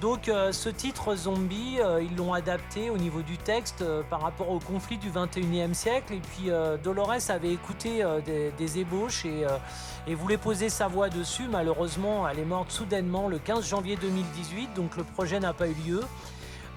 Donc 0.00 0.28
euh, 0.28 0.50
ce 0.50 0.70
titre 0.70 1.14
Zombie, 1.14 1.76
euh, 1.78 2.02
ils 2.02 2.16
l'ont 2.16 2.32
adapté 2.32 2.88
au 2.88 2.96
niveau 2.96 3.20
du 3.20 3.36
texte 3.36 3.84
par 4.08 4.22
rapport 4.22 4.50
au 4.50 4.58
conflit 4.60 4.96
du 4.96 5.10
21e 5.10 5.74
siècle. 5.74 6.14
Et 6.14 6.20
puis 6.20 6.50
Dolores 6.82 7.30
avait 7.30 7.52
écouté 7.52 8.02
des, 8.24 8.78
ébauches 8.78 9.26
et 9.26 10.14
voulait 10.14 10.38
poser 10.38 10.70
sa 10.70 10.88
voix 10.88 11.10
dessus. 11.10 11.44
Malheureusement, 11.50 12.26
elle 12.26 12.38
est 12.38 12.44
morte 12.46 12.70
soudainement 12.70 13.28
le 13.28 13.38
15 13.38 13.66
janvier 13.66 13.96
2018, 13.96 14.74
donc 14.74 14.96
le 14.96 15.04
projet 15.04 15.38
n'a 15.38 15.52
pas 15.52 15.68
eu 15.68 15.74
lieu. 15.86 16.00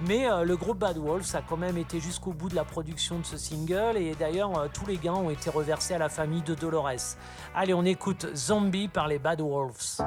Mais 0.06 0.30
euh, 0.30 0.44
le 0.44 0.56
groupe 0.56 0.78
Bad 0.78 0.96
Wolves 0.96 1.34
a 1.34 1.42
quand 1.42 1.56
même 1.56 1.76
été 1.76 1.98
jusqu'au 1.98 2.32
bout 2.32 2.48
de 2.48 2.54
la 2.54 2.64
production 2.64 3.18
de 3.18 3.24
ce 3.24 3.36
single 3.36 3.96
et 3.96 4.14
d'ailleurs 4.14 4.56
euh, 4.56 4.68
tous 4.72 4.86
les 4.86 4.96
gains 4.96 5.14
ont 5.14 5.30
été 5.30 5.50
reversés 5.50 5.94
à 5.94 5.98
la 5.98 6.08
famille 6.08 6.42
de 6.42 6.54
Dolores. 6.54 7.16
Allez, 7.54 7.74
on 7.74 7.84
écoute 7.84 8.26
Zombie 8.34 8.88
par 8.88 9.08
les 9.08 9.18
Bad 9.18 9.40
Wolves. 9.40 9.98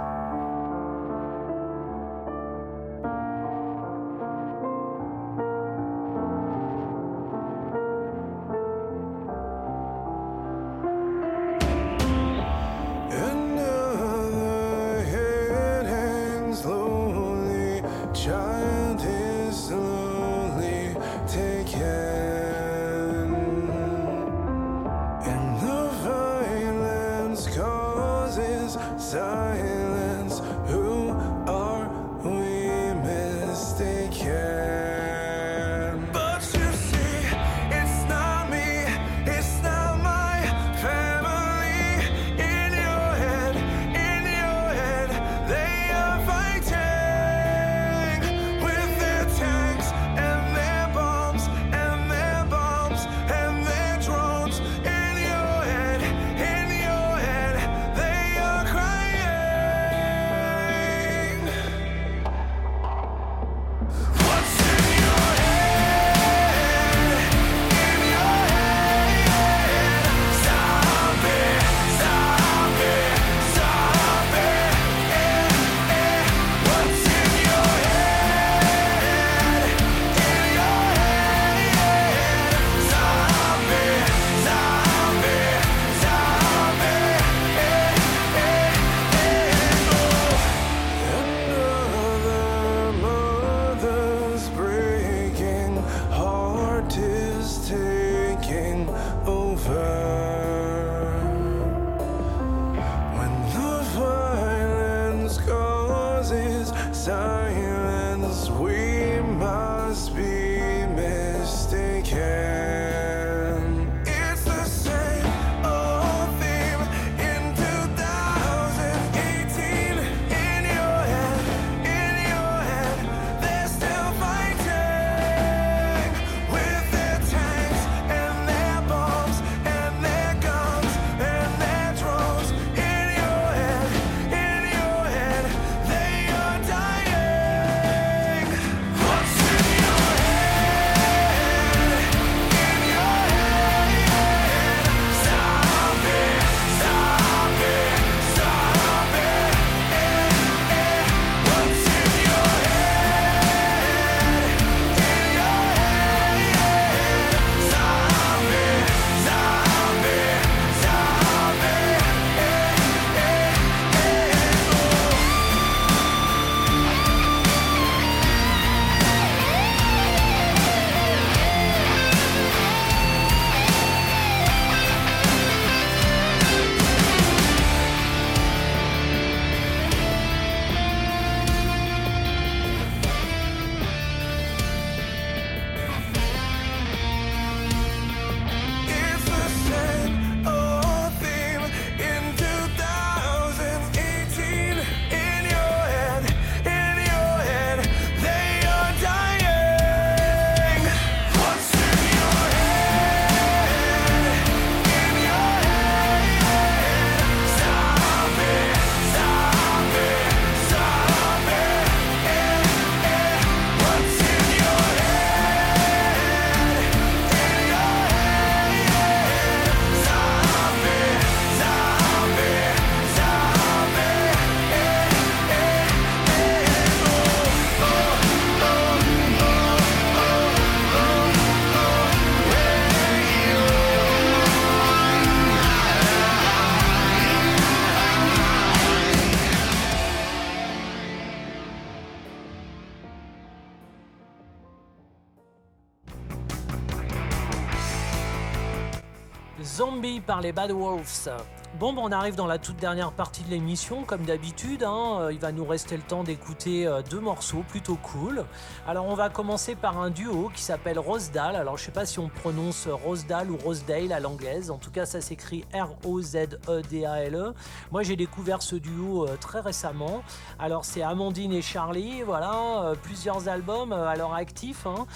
Par 250.31 250.39
les 250.39 250.53
Bad 250.53 250.71
Wolves. 250.71 251.29
Bon, 251.77 251.91
ben, 251.93 252.01
on 252.05 252.11
arrive 252.11 252.35
dans 252.35 252.47
la 252.47 252.57
toute 252.57 252.77
dernière 252.77 253.11
partie 253.11 253.43
de 253.43 253.49
l'émission, 253.49 254.03
comme 254.03 254.23
d'habitude. 254.23 254.83
hein. 254.83 255.19
Euh, 255.21 255.33
Il 255.33 255.39
va 255.39 255.51
nous 255.51 255.65
rester 255.65 255.95
le 255.97 256.03
temps 256.03 256.23
d'écouter 256.23 256.85
euh, 256.87 257.01
deux 257.01 257.19
morceaux 257.19 257.63
plutôt 257.67 257.95
cool. 257.97 258.45
Alors, 258.87 259.05
on 259.07 259.13
va 259.13 259.29
commencer 259.29 259.75
par 259.75 259.97
un 259.97 260.09
duo 260.09 260.49
qui 260.53 260.61
s'appelle 260.63 260.99
Rosedale. 260.99 261.55
Alors, 261.57 261.77
je 261.77 261.83
sais 261.85 261.91
pas 261.91 262.05
si 262.05 262.19
on 262.19 262.29
prononce 262.29 262.87
Rosedale 262.87 263.51
ou 263.51 263.57
Rosedale 263.57 264.11
à 264.13 264.19
l'anglaise. 264.21 264.69
En 264.71 264.77
tout 264.77 264.91
cas, 264.91 265.05
ça 265.05 265.19
s'écrit 265.21 265.65
R-O-Z-E-D-A-L-E. 265.73 267.49
E. 267.49 267.53
Moi, 267.91 268.03
j'ai 268.03 268.15
découvert 268.17 268.61
ce 268.61 268.75
duo 268.77 269.25
euh, 269.27 269.35
très 269.39 269.59
récemment. 269.59 270.23
Alors, 270.59 270.83
c'est 270.85 271.01
Amandine 271.01 271.51
et 271.53 271.61
Charlie. 271.61 272.21
Voilà, 272.23 272.93
plusieurs 273.01 273.47
albums 273.49 273.91
euh, 273.91 274.07
à 274.07 274.15
leur 274.15 274.33
actif. 274.33 274.85
hein. 274.87 275.07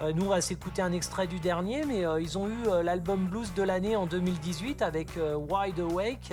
Euh, 0.00 0.12
nous, 0.12 0.26
on 0.26 0.30
va 0.30 0.40
s'écouter 0.40 0.82
un 0.82 0.92
extrait 0.92 1.26
du 1.26 1.38
dernier, 1.38 1.84
mais 1.84 2.04
euh, 2.04 2.20
ils 2.20 2.36
ont 2.36 2.48
eu 2.48 2.66
euh, 2.66 2.82
l'album 2.82 3.26
blues 3.26 3.54
de 3.54 3.62
l'année 3.62 3.94
en 3.94 4.06
2018 4.06 4.82
avec 4.82 5.10
Wide 5.16 5.78
Awake. 5.78 6.32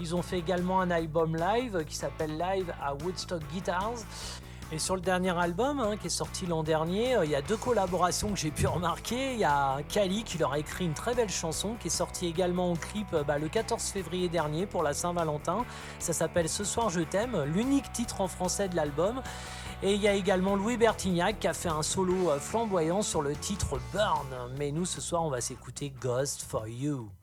Ils 0.00 0.14
ont 0.14 0.22
fait 0.22 0.38
également 0.38 0.80
un 0.80 0.90
album 0.90 1.36
live 1.36 1.84
qui 1.84 1.94
s'appelle 1.94 2.36
Live 2.38 2.72
à 2.82 2.94
Woodstock 2.94 3.42
Guitars. 3.52 3.98
Et 4.70 4.78
sur 4.78 4.96
le 4.96 5.00
dernier 5.00 5.30
album 5.30 5.80
hein, 5.80 5.96
qui 5.96 6.08
est 6.08 6.10
sorti 6.10 6.44
l'an 6.44 6.62
dernier, 6.62 7.16
il 7.24 7.30
y 7.30 7.34
a 7.34 7.40
deux 7.40 7.56
collaborations 7.56 8.30
que 8.32 8.36
j'ai 8.36 8.50
pu 8.50 8.66
remarquer. 8.66 9.32
Il 9.32 9.40
y 9.40 9.44
a 9.44 9.78
Kali 9.88 10.24
qui 10.24 10.36
leur 10.36 10.52
a 10.52 10.58
écrit 10.58 10.84
une 10.84 10.92
très 10.92 11.14
belle 11.14 11.30
chanson 11.30 11.76
qui 11.80 11.86
est 11.86 11.90
sortie 11.90 12.26
également 12.26 12.72
en 12.72 12.76
clip 12.76 13.16
bah, 13.26 13.38
le 13.38 13.48
14 13.48 13.82
février 13.82 14.28
dernier 14.28 14.66
pour 14.66 14.82
la 14.82 14.92
Saint-Valentin. 14.92 15.64
Ça 15.98 16.12
s'appelle 16.12 16.50
Ce 16.50 16.64
soir 16.64 16.90
je 16.90 17.00
t'aime, 17.00 17.44
l'unique 17.44 17.90
titre 17.92 18.20
en 18.20 18.28
français 18.28 18.68
de 18.68 18.76
l'album. 18.76 19.22
Et 19.80 19.94
il 19.94 20.02
y 20.02 20.08
a 20.08 20.14
également 20.14 20.56
Louis 20.56 20.76
Bertignac 20.76 21.38
qui 21.38 21.46
a 21.46 21.54
fait 21.54 21.68
un 21.68 21.82
solo 21.82 22.30
euh, 22.30 22.40
flamboyant 22.40 23.00
sur 23.00 23.22
le 23.22 23.36
titre 23.36 23.78
Burn. 23.92 24.26
Mais 24.58 24.72
nous 24.72 24.84
ce 24.84 25.00
soir 25.00 25.22
on 25.22 25.30
va 25.30 25.40
s'écouter 25.40 25.92
Ghost 26.00 26.42
for 26.42 26.66
You. 26.66 26.78
You 26.88 27.17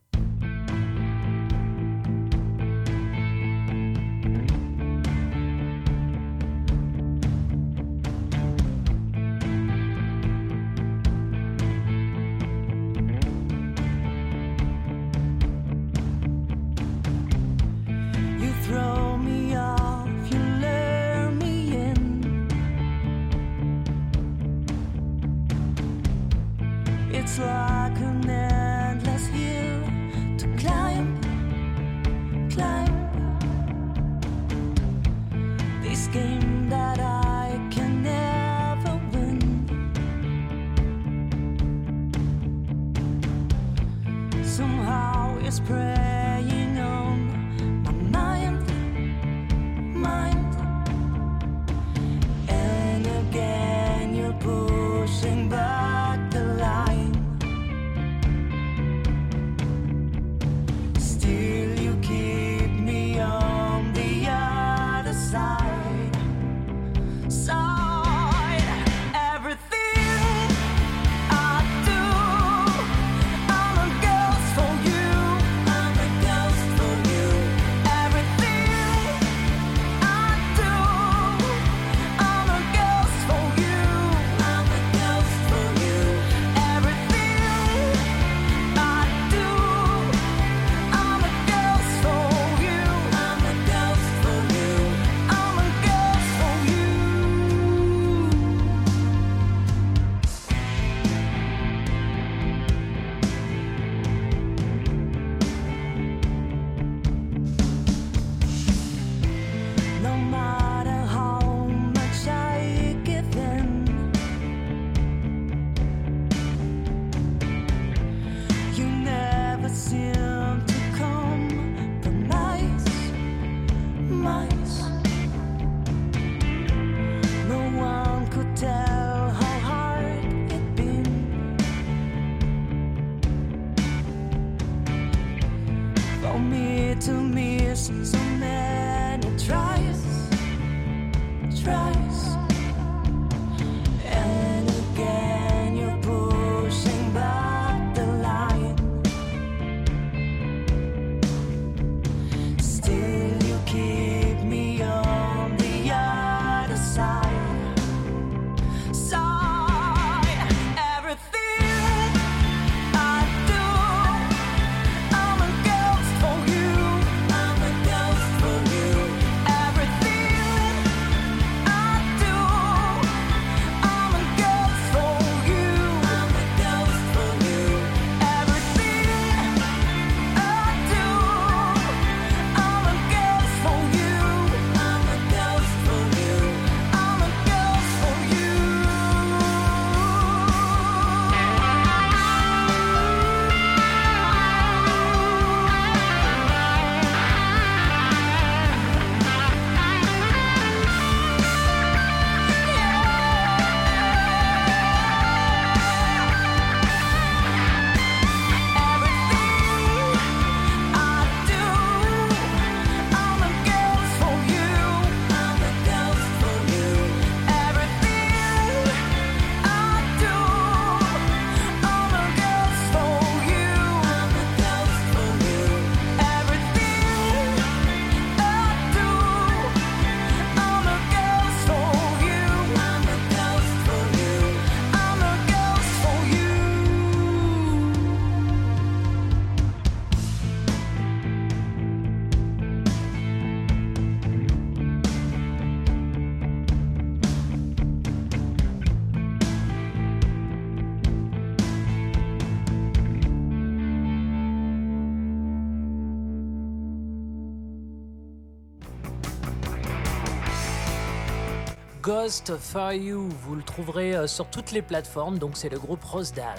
Ghost 262.26 262.58
for 262.58 262.92
You. 262.92 263.30
Vous 263.44 263.54
le 263.54 263.62
trouverez 263.62 264.16
euh, 264.16 264.26
sur 264.26 264.48
toutes 264.48 264.72
les 264.72 264.82
plateformes, 264.82 265.38
donc 265.38 265.58
c'est 265.58 265.70
le 265.70 265.78
groupe 265.78 266.04
Rosdal. 266.04 266.58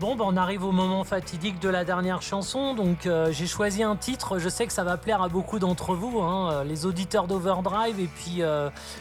Bon, 0.00 0.16
bah, 0.16 0.24
on 0.26 0.34
arrive 0.34 0.64
au 0.64 0.72
moment 0.72 1.04
fatidique 1.04 1.60
de 1.60 1.68
la 1.68 1.84
dernière 1.84 2.22
chanson, 2.22 2.72
donc 2.72 3.04
euh, 3.04 3.30
j'ai 3.30 3.46
choisi 3.46 3.82
un 3.82 3.96
titre, 3.96 4.38
je 4.38 4.48
sais 4.48 4.66
que 4.66 4.72
ça 4.72 4.84
va 4.84 4.96
plaire 4.96 5.20
à 5.20 5.28
beaucoup 5.28 5.58
d'entre 5.58 5.94
vous, 5.94 6.20
hein, 6.20 6.52
euh, 6.52 6.64
les 6.64 6.86
auditeurs 6.86 7.26
d'Overdrive, 7.26 8.00
et 8.00 8.06
puis 8.06 8.40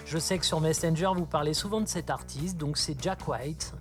je 0.06 0.18
sais 0.18 0.38
que 0.38 0.46
sur 0.46 0.60
Messenger 0.60 1.12
vous 1.16 1.26
parlez 1.26 1.54
souvent 1.54 1.80
de 1.80 1.88
cet 1.88 2.10
artiste, 2.10 2.58
donc 2.58 2.78
c'est 2.78 3.02
Jack 3.02 3.26
White. 3.26 3.74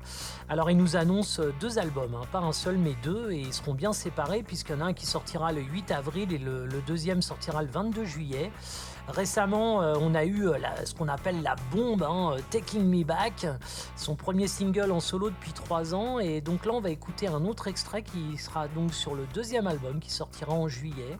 Alors 0.48 0.70
il 0.70 0.76
nous 0.76 0.94
annonce 0.94 1.40
deux 1.58 1.80
albums, 1.80 2.14
hein, 2.14 2.26
pas 2.30 2.38
un 2.38 2.52
seul 2.52 2.78
mais 2.78 2.94
deux, 3.02 3.32
et 3.32 3.40
ils 3.40 3.52
seront 3.52 3.74
bien 3.74 3.92
séparés 3.92 4.44
puisqu'il 4.44 4.76
y 4.76 4.78
en 4.78 4.82
a 4.82 4.84
un 4.84 4.92
qui 4.92 5.06
sortira 5.06 5.50
le 5.50 5.60
8 5.60 5.90
avril 5.90 6.32
et 6.32 6.38
le 6.38 6.68
deuxième 6.86 7.20
sortira 7.20 7.62
le 7.62 7.68
22 7.68 8.04
juillet. 8.04 8.52
Récemment, 9.08 9.82
euh, 9.82 9.94
on 10.00 10.14
a 10.14 10.24
eu 10.24 10.48
euh, 10.48 10.58
ce 10.84 10.94
qu'on 10.94 11.08
appelle 11.08 11.42
la 11.42 11.54
bombe, 11.70 12.02
hein, 12.02 12.32
euh, 12.32 12.40
Taking 12.50 12.84
Me 12.84 13.04
Back, 13.04 13.46
son 13.96 14.16
premier 14.16 14.48
single 14.48 14.90
en 14.90 15.00
solo 15.00 15.30
depuis 15.30 15.52
trois 15.52 15.94
ans. 15.94 16.18
Et 16.18 16.40
donc 16.40 16.66
là, 16.66 16.72
on 16.72 16.80
va 16.80 16.90
écouter 16.90 17.28
un 17.28 17.44
autre 17.44 17.68
extrait 17.68 18.02
qui 18.02 18.36
sera 18.36 18.66
donc 18.68 18.92
sur 18.92 19.14
le 19.14 19.24
deuxième 19.32 19.66
album 19.66 20.00
qui 20.00 20.10
sortira 20.10 20.52
en 20.52 20.68
juillet. 20.68 21.18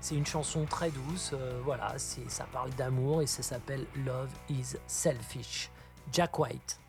C'est 0.00 0.14
une 0.14 0.24
chanson 0.24 0.64
très 0.64 0.90
douce, 0.90 1.34
voilà, 1.62 1.94
ça 1.98 2.46
parle 2.50 2.70
d'amour 2.70 3.20
et 3.20 3.26
ça 3.26 3.42
s'appelle 3.42 3.84
Love 4.06 4.30
is 4.48 4.76
Selfish. 4.86 5.70
Jack 6.10 6.38
White. 6.38 6.80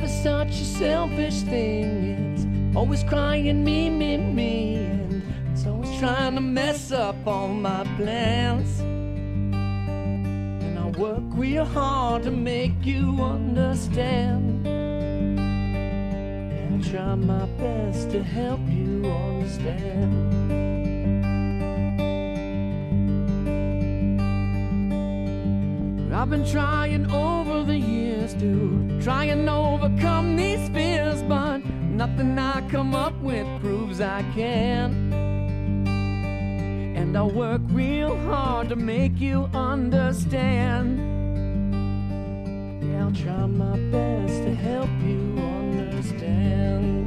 Love 0.00 0.08
is 0.08 0.22
such 0.22 0.60
a 0.60 0.64
selfish 0.64 1.42
thing. 1.42 2.34
It's 2.34 2.46
always 2.74 3.04
crying 3.04 3.62
me, 3.62 3.90
me, 3.90 4.16
me. 4.16 4.76
And 4.76 5.22
it's 5.52 5.66
always 5.66 5.94
trying 5.98 6.36
to 6.36 6.40
mess 6.40 6.90
up 6.90 7.16
all 7.26 7.48
my 7.48 7.84
plans. 7.98 8.80
And 8.80 10.78
I 10.78 10.86
work 10.98 11.22
real 11.32 11.66
hard 11.66 12.22
to 12.22 12.30
make 12.30 12.72
you 12.82 13.20
understand. 13.20 14.66
And 14.66 16.82
I 16.82 16.90
try 16.90 17.14
my 17.14 17.44
best 17.58 18.10
to 18.12 18.22
help 18.22 18.60
you 18.68 19.04
understand. 19.04 20.30
I've 26.14 26.30
been 26.30 26.46
trying 26.46 27.10
over 27.10 27.64
the 27.64 27.78
years 27.78 27.99
to 28.34 29.00
try 29.02 29.24
and 29.24 29.48
overcome 29.48 30.36
these 30.36 30.68
fears, 30.70 31.22
but 31.22 31.58
nothing 31.90 32.38
I 32.38 32.60
come 32.68 32.94
up 32.94 33.14
with 33.20 33.46
proves 33.60 34.00
I 34.00 34.22
can. 34.34 35.12
And 36.96 37.16
I 37.16 37.22
work 37.22 37.60
real 37.70 38.16
hard 38.28 38.68
to 38.68 38.76
make 38.76 39.18
you 39.20 39.48
understand. 39.54 40.98
Yeah, 42.82 43.04
I'll 43.04 43.12
try 43.12 43.46
my 43.46 43.76
best 43.90 44.42
to 44.44 44.54
help 44.54 44.90
you 45.04 45.20
understand. 45.38 47.06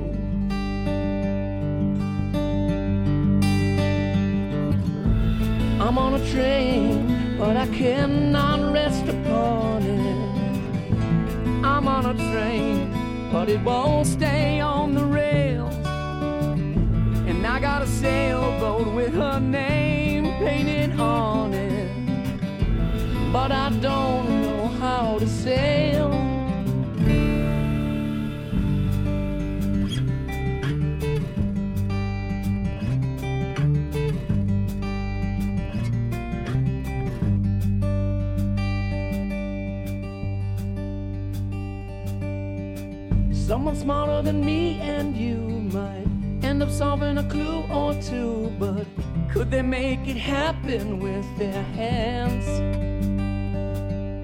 I'm 5.82 5.98
on 5.98 6.14
a 6.20 6.32
train, 6.32 7.38
but 7.38 7.56
I 7.56 7.68
cannot 7.68 8.74
rest 8.74 9.08
upon 9.08 9.84
it. 9.84 9.93
I'm 11.86 11.90
on 11.90 12.06
a 12.06 12.32
train, 12.32 13.30
but 13.30 13.50
it 13.50 13.60
won't 13.60 14.08
stay 14.08 14.62
on 14.62 14.96
the 14.96 15.04
rails. 15.04 15.76
And 17.28 17.46
I 17.46 17.60
got 17.60 17.82
a 17.82 17.88
sailboat 17.88 18.94
with 18.96 19.14
her 19.16 19.42
name 19.42 20.24
painted 20.40 20.98
on 20.98 21.54
it. 21.54 21.92
But 23.34 23.52
I 23.52 23.70
don't 23.82 24.44
know 24.44 24.68
how 24.80 25.20
to 25.20 25.28
sail. 25.28 26.23
Someone 43.64 43.80
smarter 43.80 44.22
than 44.22 44.44
me 44.46 44.78
and 44.82 45.16
you 45.16 45.38
might 45.72 46.06
end 46.44 46.62
up 46.62 46.70
solving 46.70 47.18
a 47.18 47.24
clue 47.30 47.64
or 47.72 47.94
two, 48.02 48.52
but 48.60 48.86
could 49.32 49.50
they 49.52 49.62
make 49.62 50.06
it 50.06 50.18
happen 50.18 51.00
with 51.00 51.26
their 51.38 51.64
hands? 51.64 52.46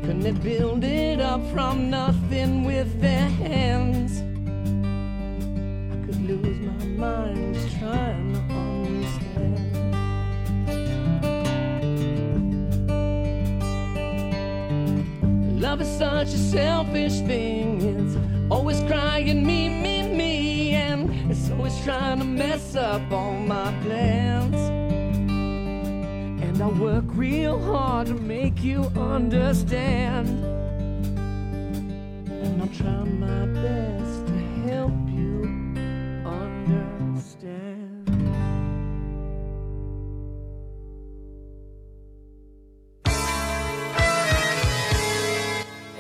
Couldn't 0.02 0.20
they 0.20 0.34
build 0.34 0.84
it 0.84 1.22
up 1.22 1.40
from 1.54 1.90
nothing 1.90 2.66
with 2.66 3.00
their 3.00 3.30
hands? 3.30 4.20
I 5.94 5.96
could 6.06 6.22
lose 6.28 6.60
my 6.60 6.86
mind 7.08 7.56
just 7.56 7.78
trying 7.80 8.34
to 8.34 8.40
understand. 8.54 9.22
Love 15.62 15.80
is 15.80 15.98
such 15.98 16.28
a 16.28 16.38
selfish 16.38 17.22
thing. 17.22 17.82
It's 17.82 18.29
always 18.50 18.82
crying 18.82 19.45
me, 19.45 19.70
me, 19.70 20.08
me, 20.08 20.72
and 20.74 21.10
it's 21.30 21.50
always 21.52 21.80
trying 21.84 22.20
to 22.20 22.26
mess 22.26 22.76
up 22.76 23.02
all 23.12 23.34
my 23.34 23.72
plans. 23.84 24.56
And 26.41 26.62
I 26.62 26.68
work 26.68 27.06
real 27.10 27.60
hard 27.60 28.08
to 28.08 28.16
make 28.16 28.64
you 28.64 28.84
understand. 28.97 30.28
And 32.28 32.62
I'll 32.62 32.68
try 32.70 33.04
my 33.04 33.45
best 33.45 34.28
to 34.28 34.38
help 34.70 34.91
you 35.08 35.43
understand. 36.26 37.60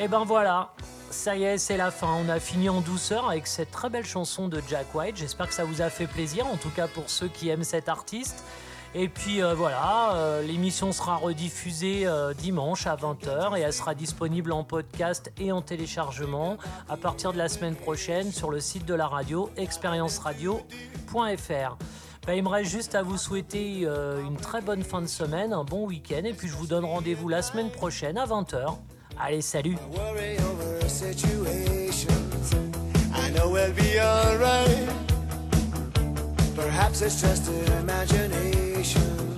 Et 0.01 0.07
ben 0.07 0.23
voilà, 0.23 0.73
ça 1.19 1.35
y 1.35 1.43
est, 1.43 1.57
c'est 1.57 1.75
la 1.75 1.91
fin. 1.91 2.15
On 2.25 2.29
a 2.29 2.39
fini 2.39 2.69
en 2.69 2.79
douceur 2.79 3.29
avec 3.29 3.45
cette 3.45 3.71
très 3.71 3.89
belle 3.89 4.05
chanson 4.05 4.47
de 4.47 4.61
Jack 4.69 4.95
White. 4.95 5.17
J'espère 5.17 5.49
que 5.49 5.53
ça 5.53 5.65
vous 5.65 5.81
a 5.81 5.89
fait 5.89 6.07
plaisir, 6.07 6.47
en 6.47 6.55
tout 6.55 6.69
cas 6.69 6.87
pour 6.87 7.09
ceux 7.09 7.27
qui 7.27 7.49
aiment 7.49 7.65
cet 7.65 7.89
artiste. 7.89 8.45
Et 8.95 9.09
puis 9.09 9.41
euh, 9.41 9.53
voilà, 9.53 10.13
euh, 10.13 10.41
l'émission 10.41 10.93
sera 10.93 11.17
rediffusée 11.17 12.07
euh, 12.07 12.33
dimanche 12.33 12.87
à 12.87 12.95
20h 12.95 13.57
et 13.57 13.61
elle 13.61 13.73
sera 13.73 13.95
disponible 13.95 14.53
en 14.53 14.63
podcast 14.63 15.33
et 15.37 15.51
en 15.51 15.61
téléchargement 15.61 16.55
à 16.87 16.95
partir 16.95 17.33
de 17.33 17.37
la 17.37 17.49
semaine 17.49 17.75
prochaine 17.75 18.31
sur 18.31 18.49
le 18.49 18.61
site 18.61 18.85
de 18.85 18.93
la 18.93 19.07
radio 19.07 19.49
expérienceradio.fr. 19.57 21.77
Ben, 22.27 22.33
il 22.33 22.43
me 22.43 22.49
reste 22.49 22.71
juste 22.71 22.95
à 22.95 23.03
vous 23.03 23.17
souhaiter 23.17 23.81
une 23.81 24.37
très 24.37 24.61
bonne 24.61 24.83
fin 24.83 25.01
de 25.01 25.07
semaine, 25.07 25.51
un 25.51 25.65
bon 25.65 25.85
week-end 25.85 26.23
et 26.23 26.33
puis 26.33 26.47
je 26.47 26.55
vous 26.55 26.67
donne 26.67 26.85
rendez-vous 26.85 27.27
la 27.27 27.41
semaine 27.41 27.71
prochaine 27.71 28.17
à 28.17 28.25
20h. 28.25 28.77
Allez, 29.21 29.41
salut. 29.41 29.77
Perhaps 36.55 37.01
it's 37.01 37.21
just 37.21 37.49
an 37.49 37.71
imagination. 37.79 39.35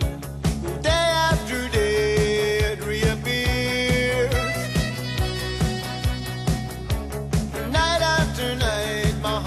Day 0.82 0.90
after 0.90 1.68
day, 1.70 2.60
it 2.60 2.86
reappears. 2.86 4.32
Night 7.72 8.02
after 8.02 8.56
night, 8.56 9.16
my. 9.22 9.42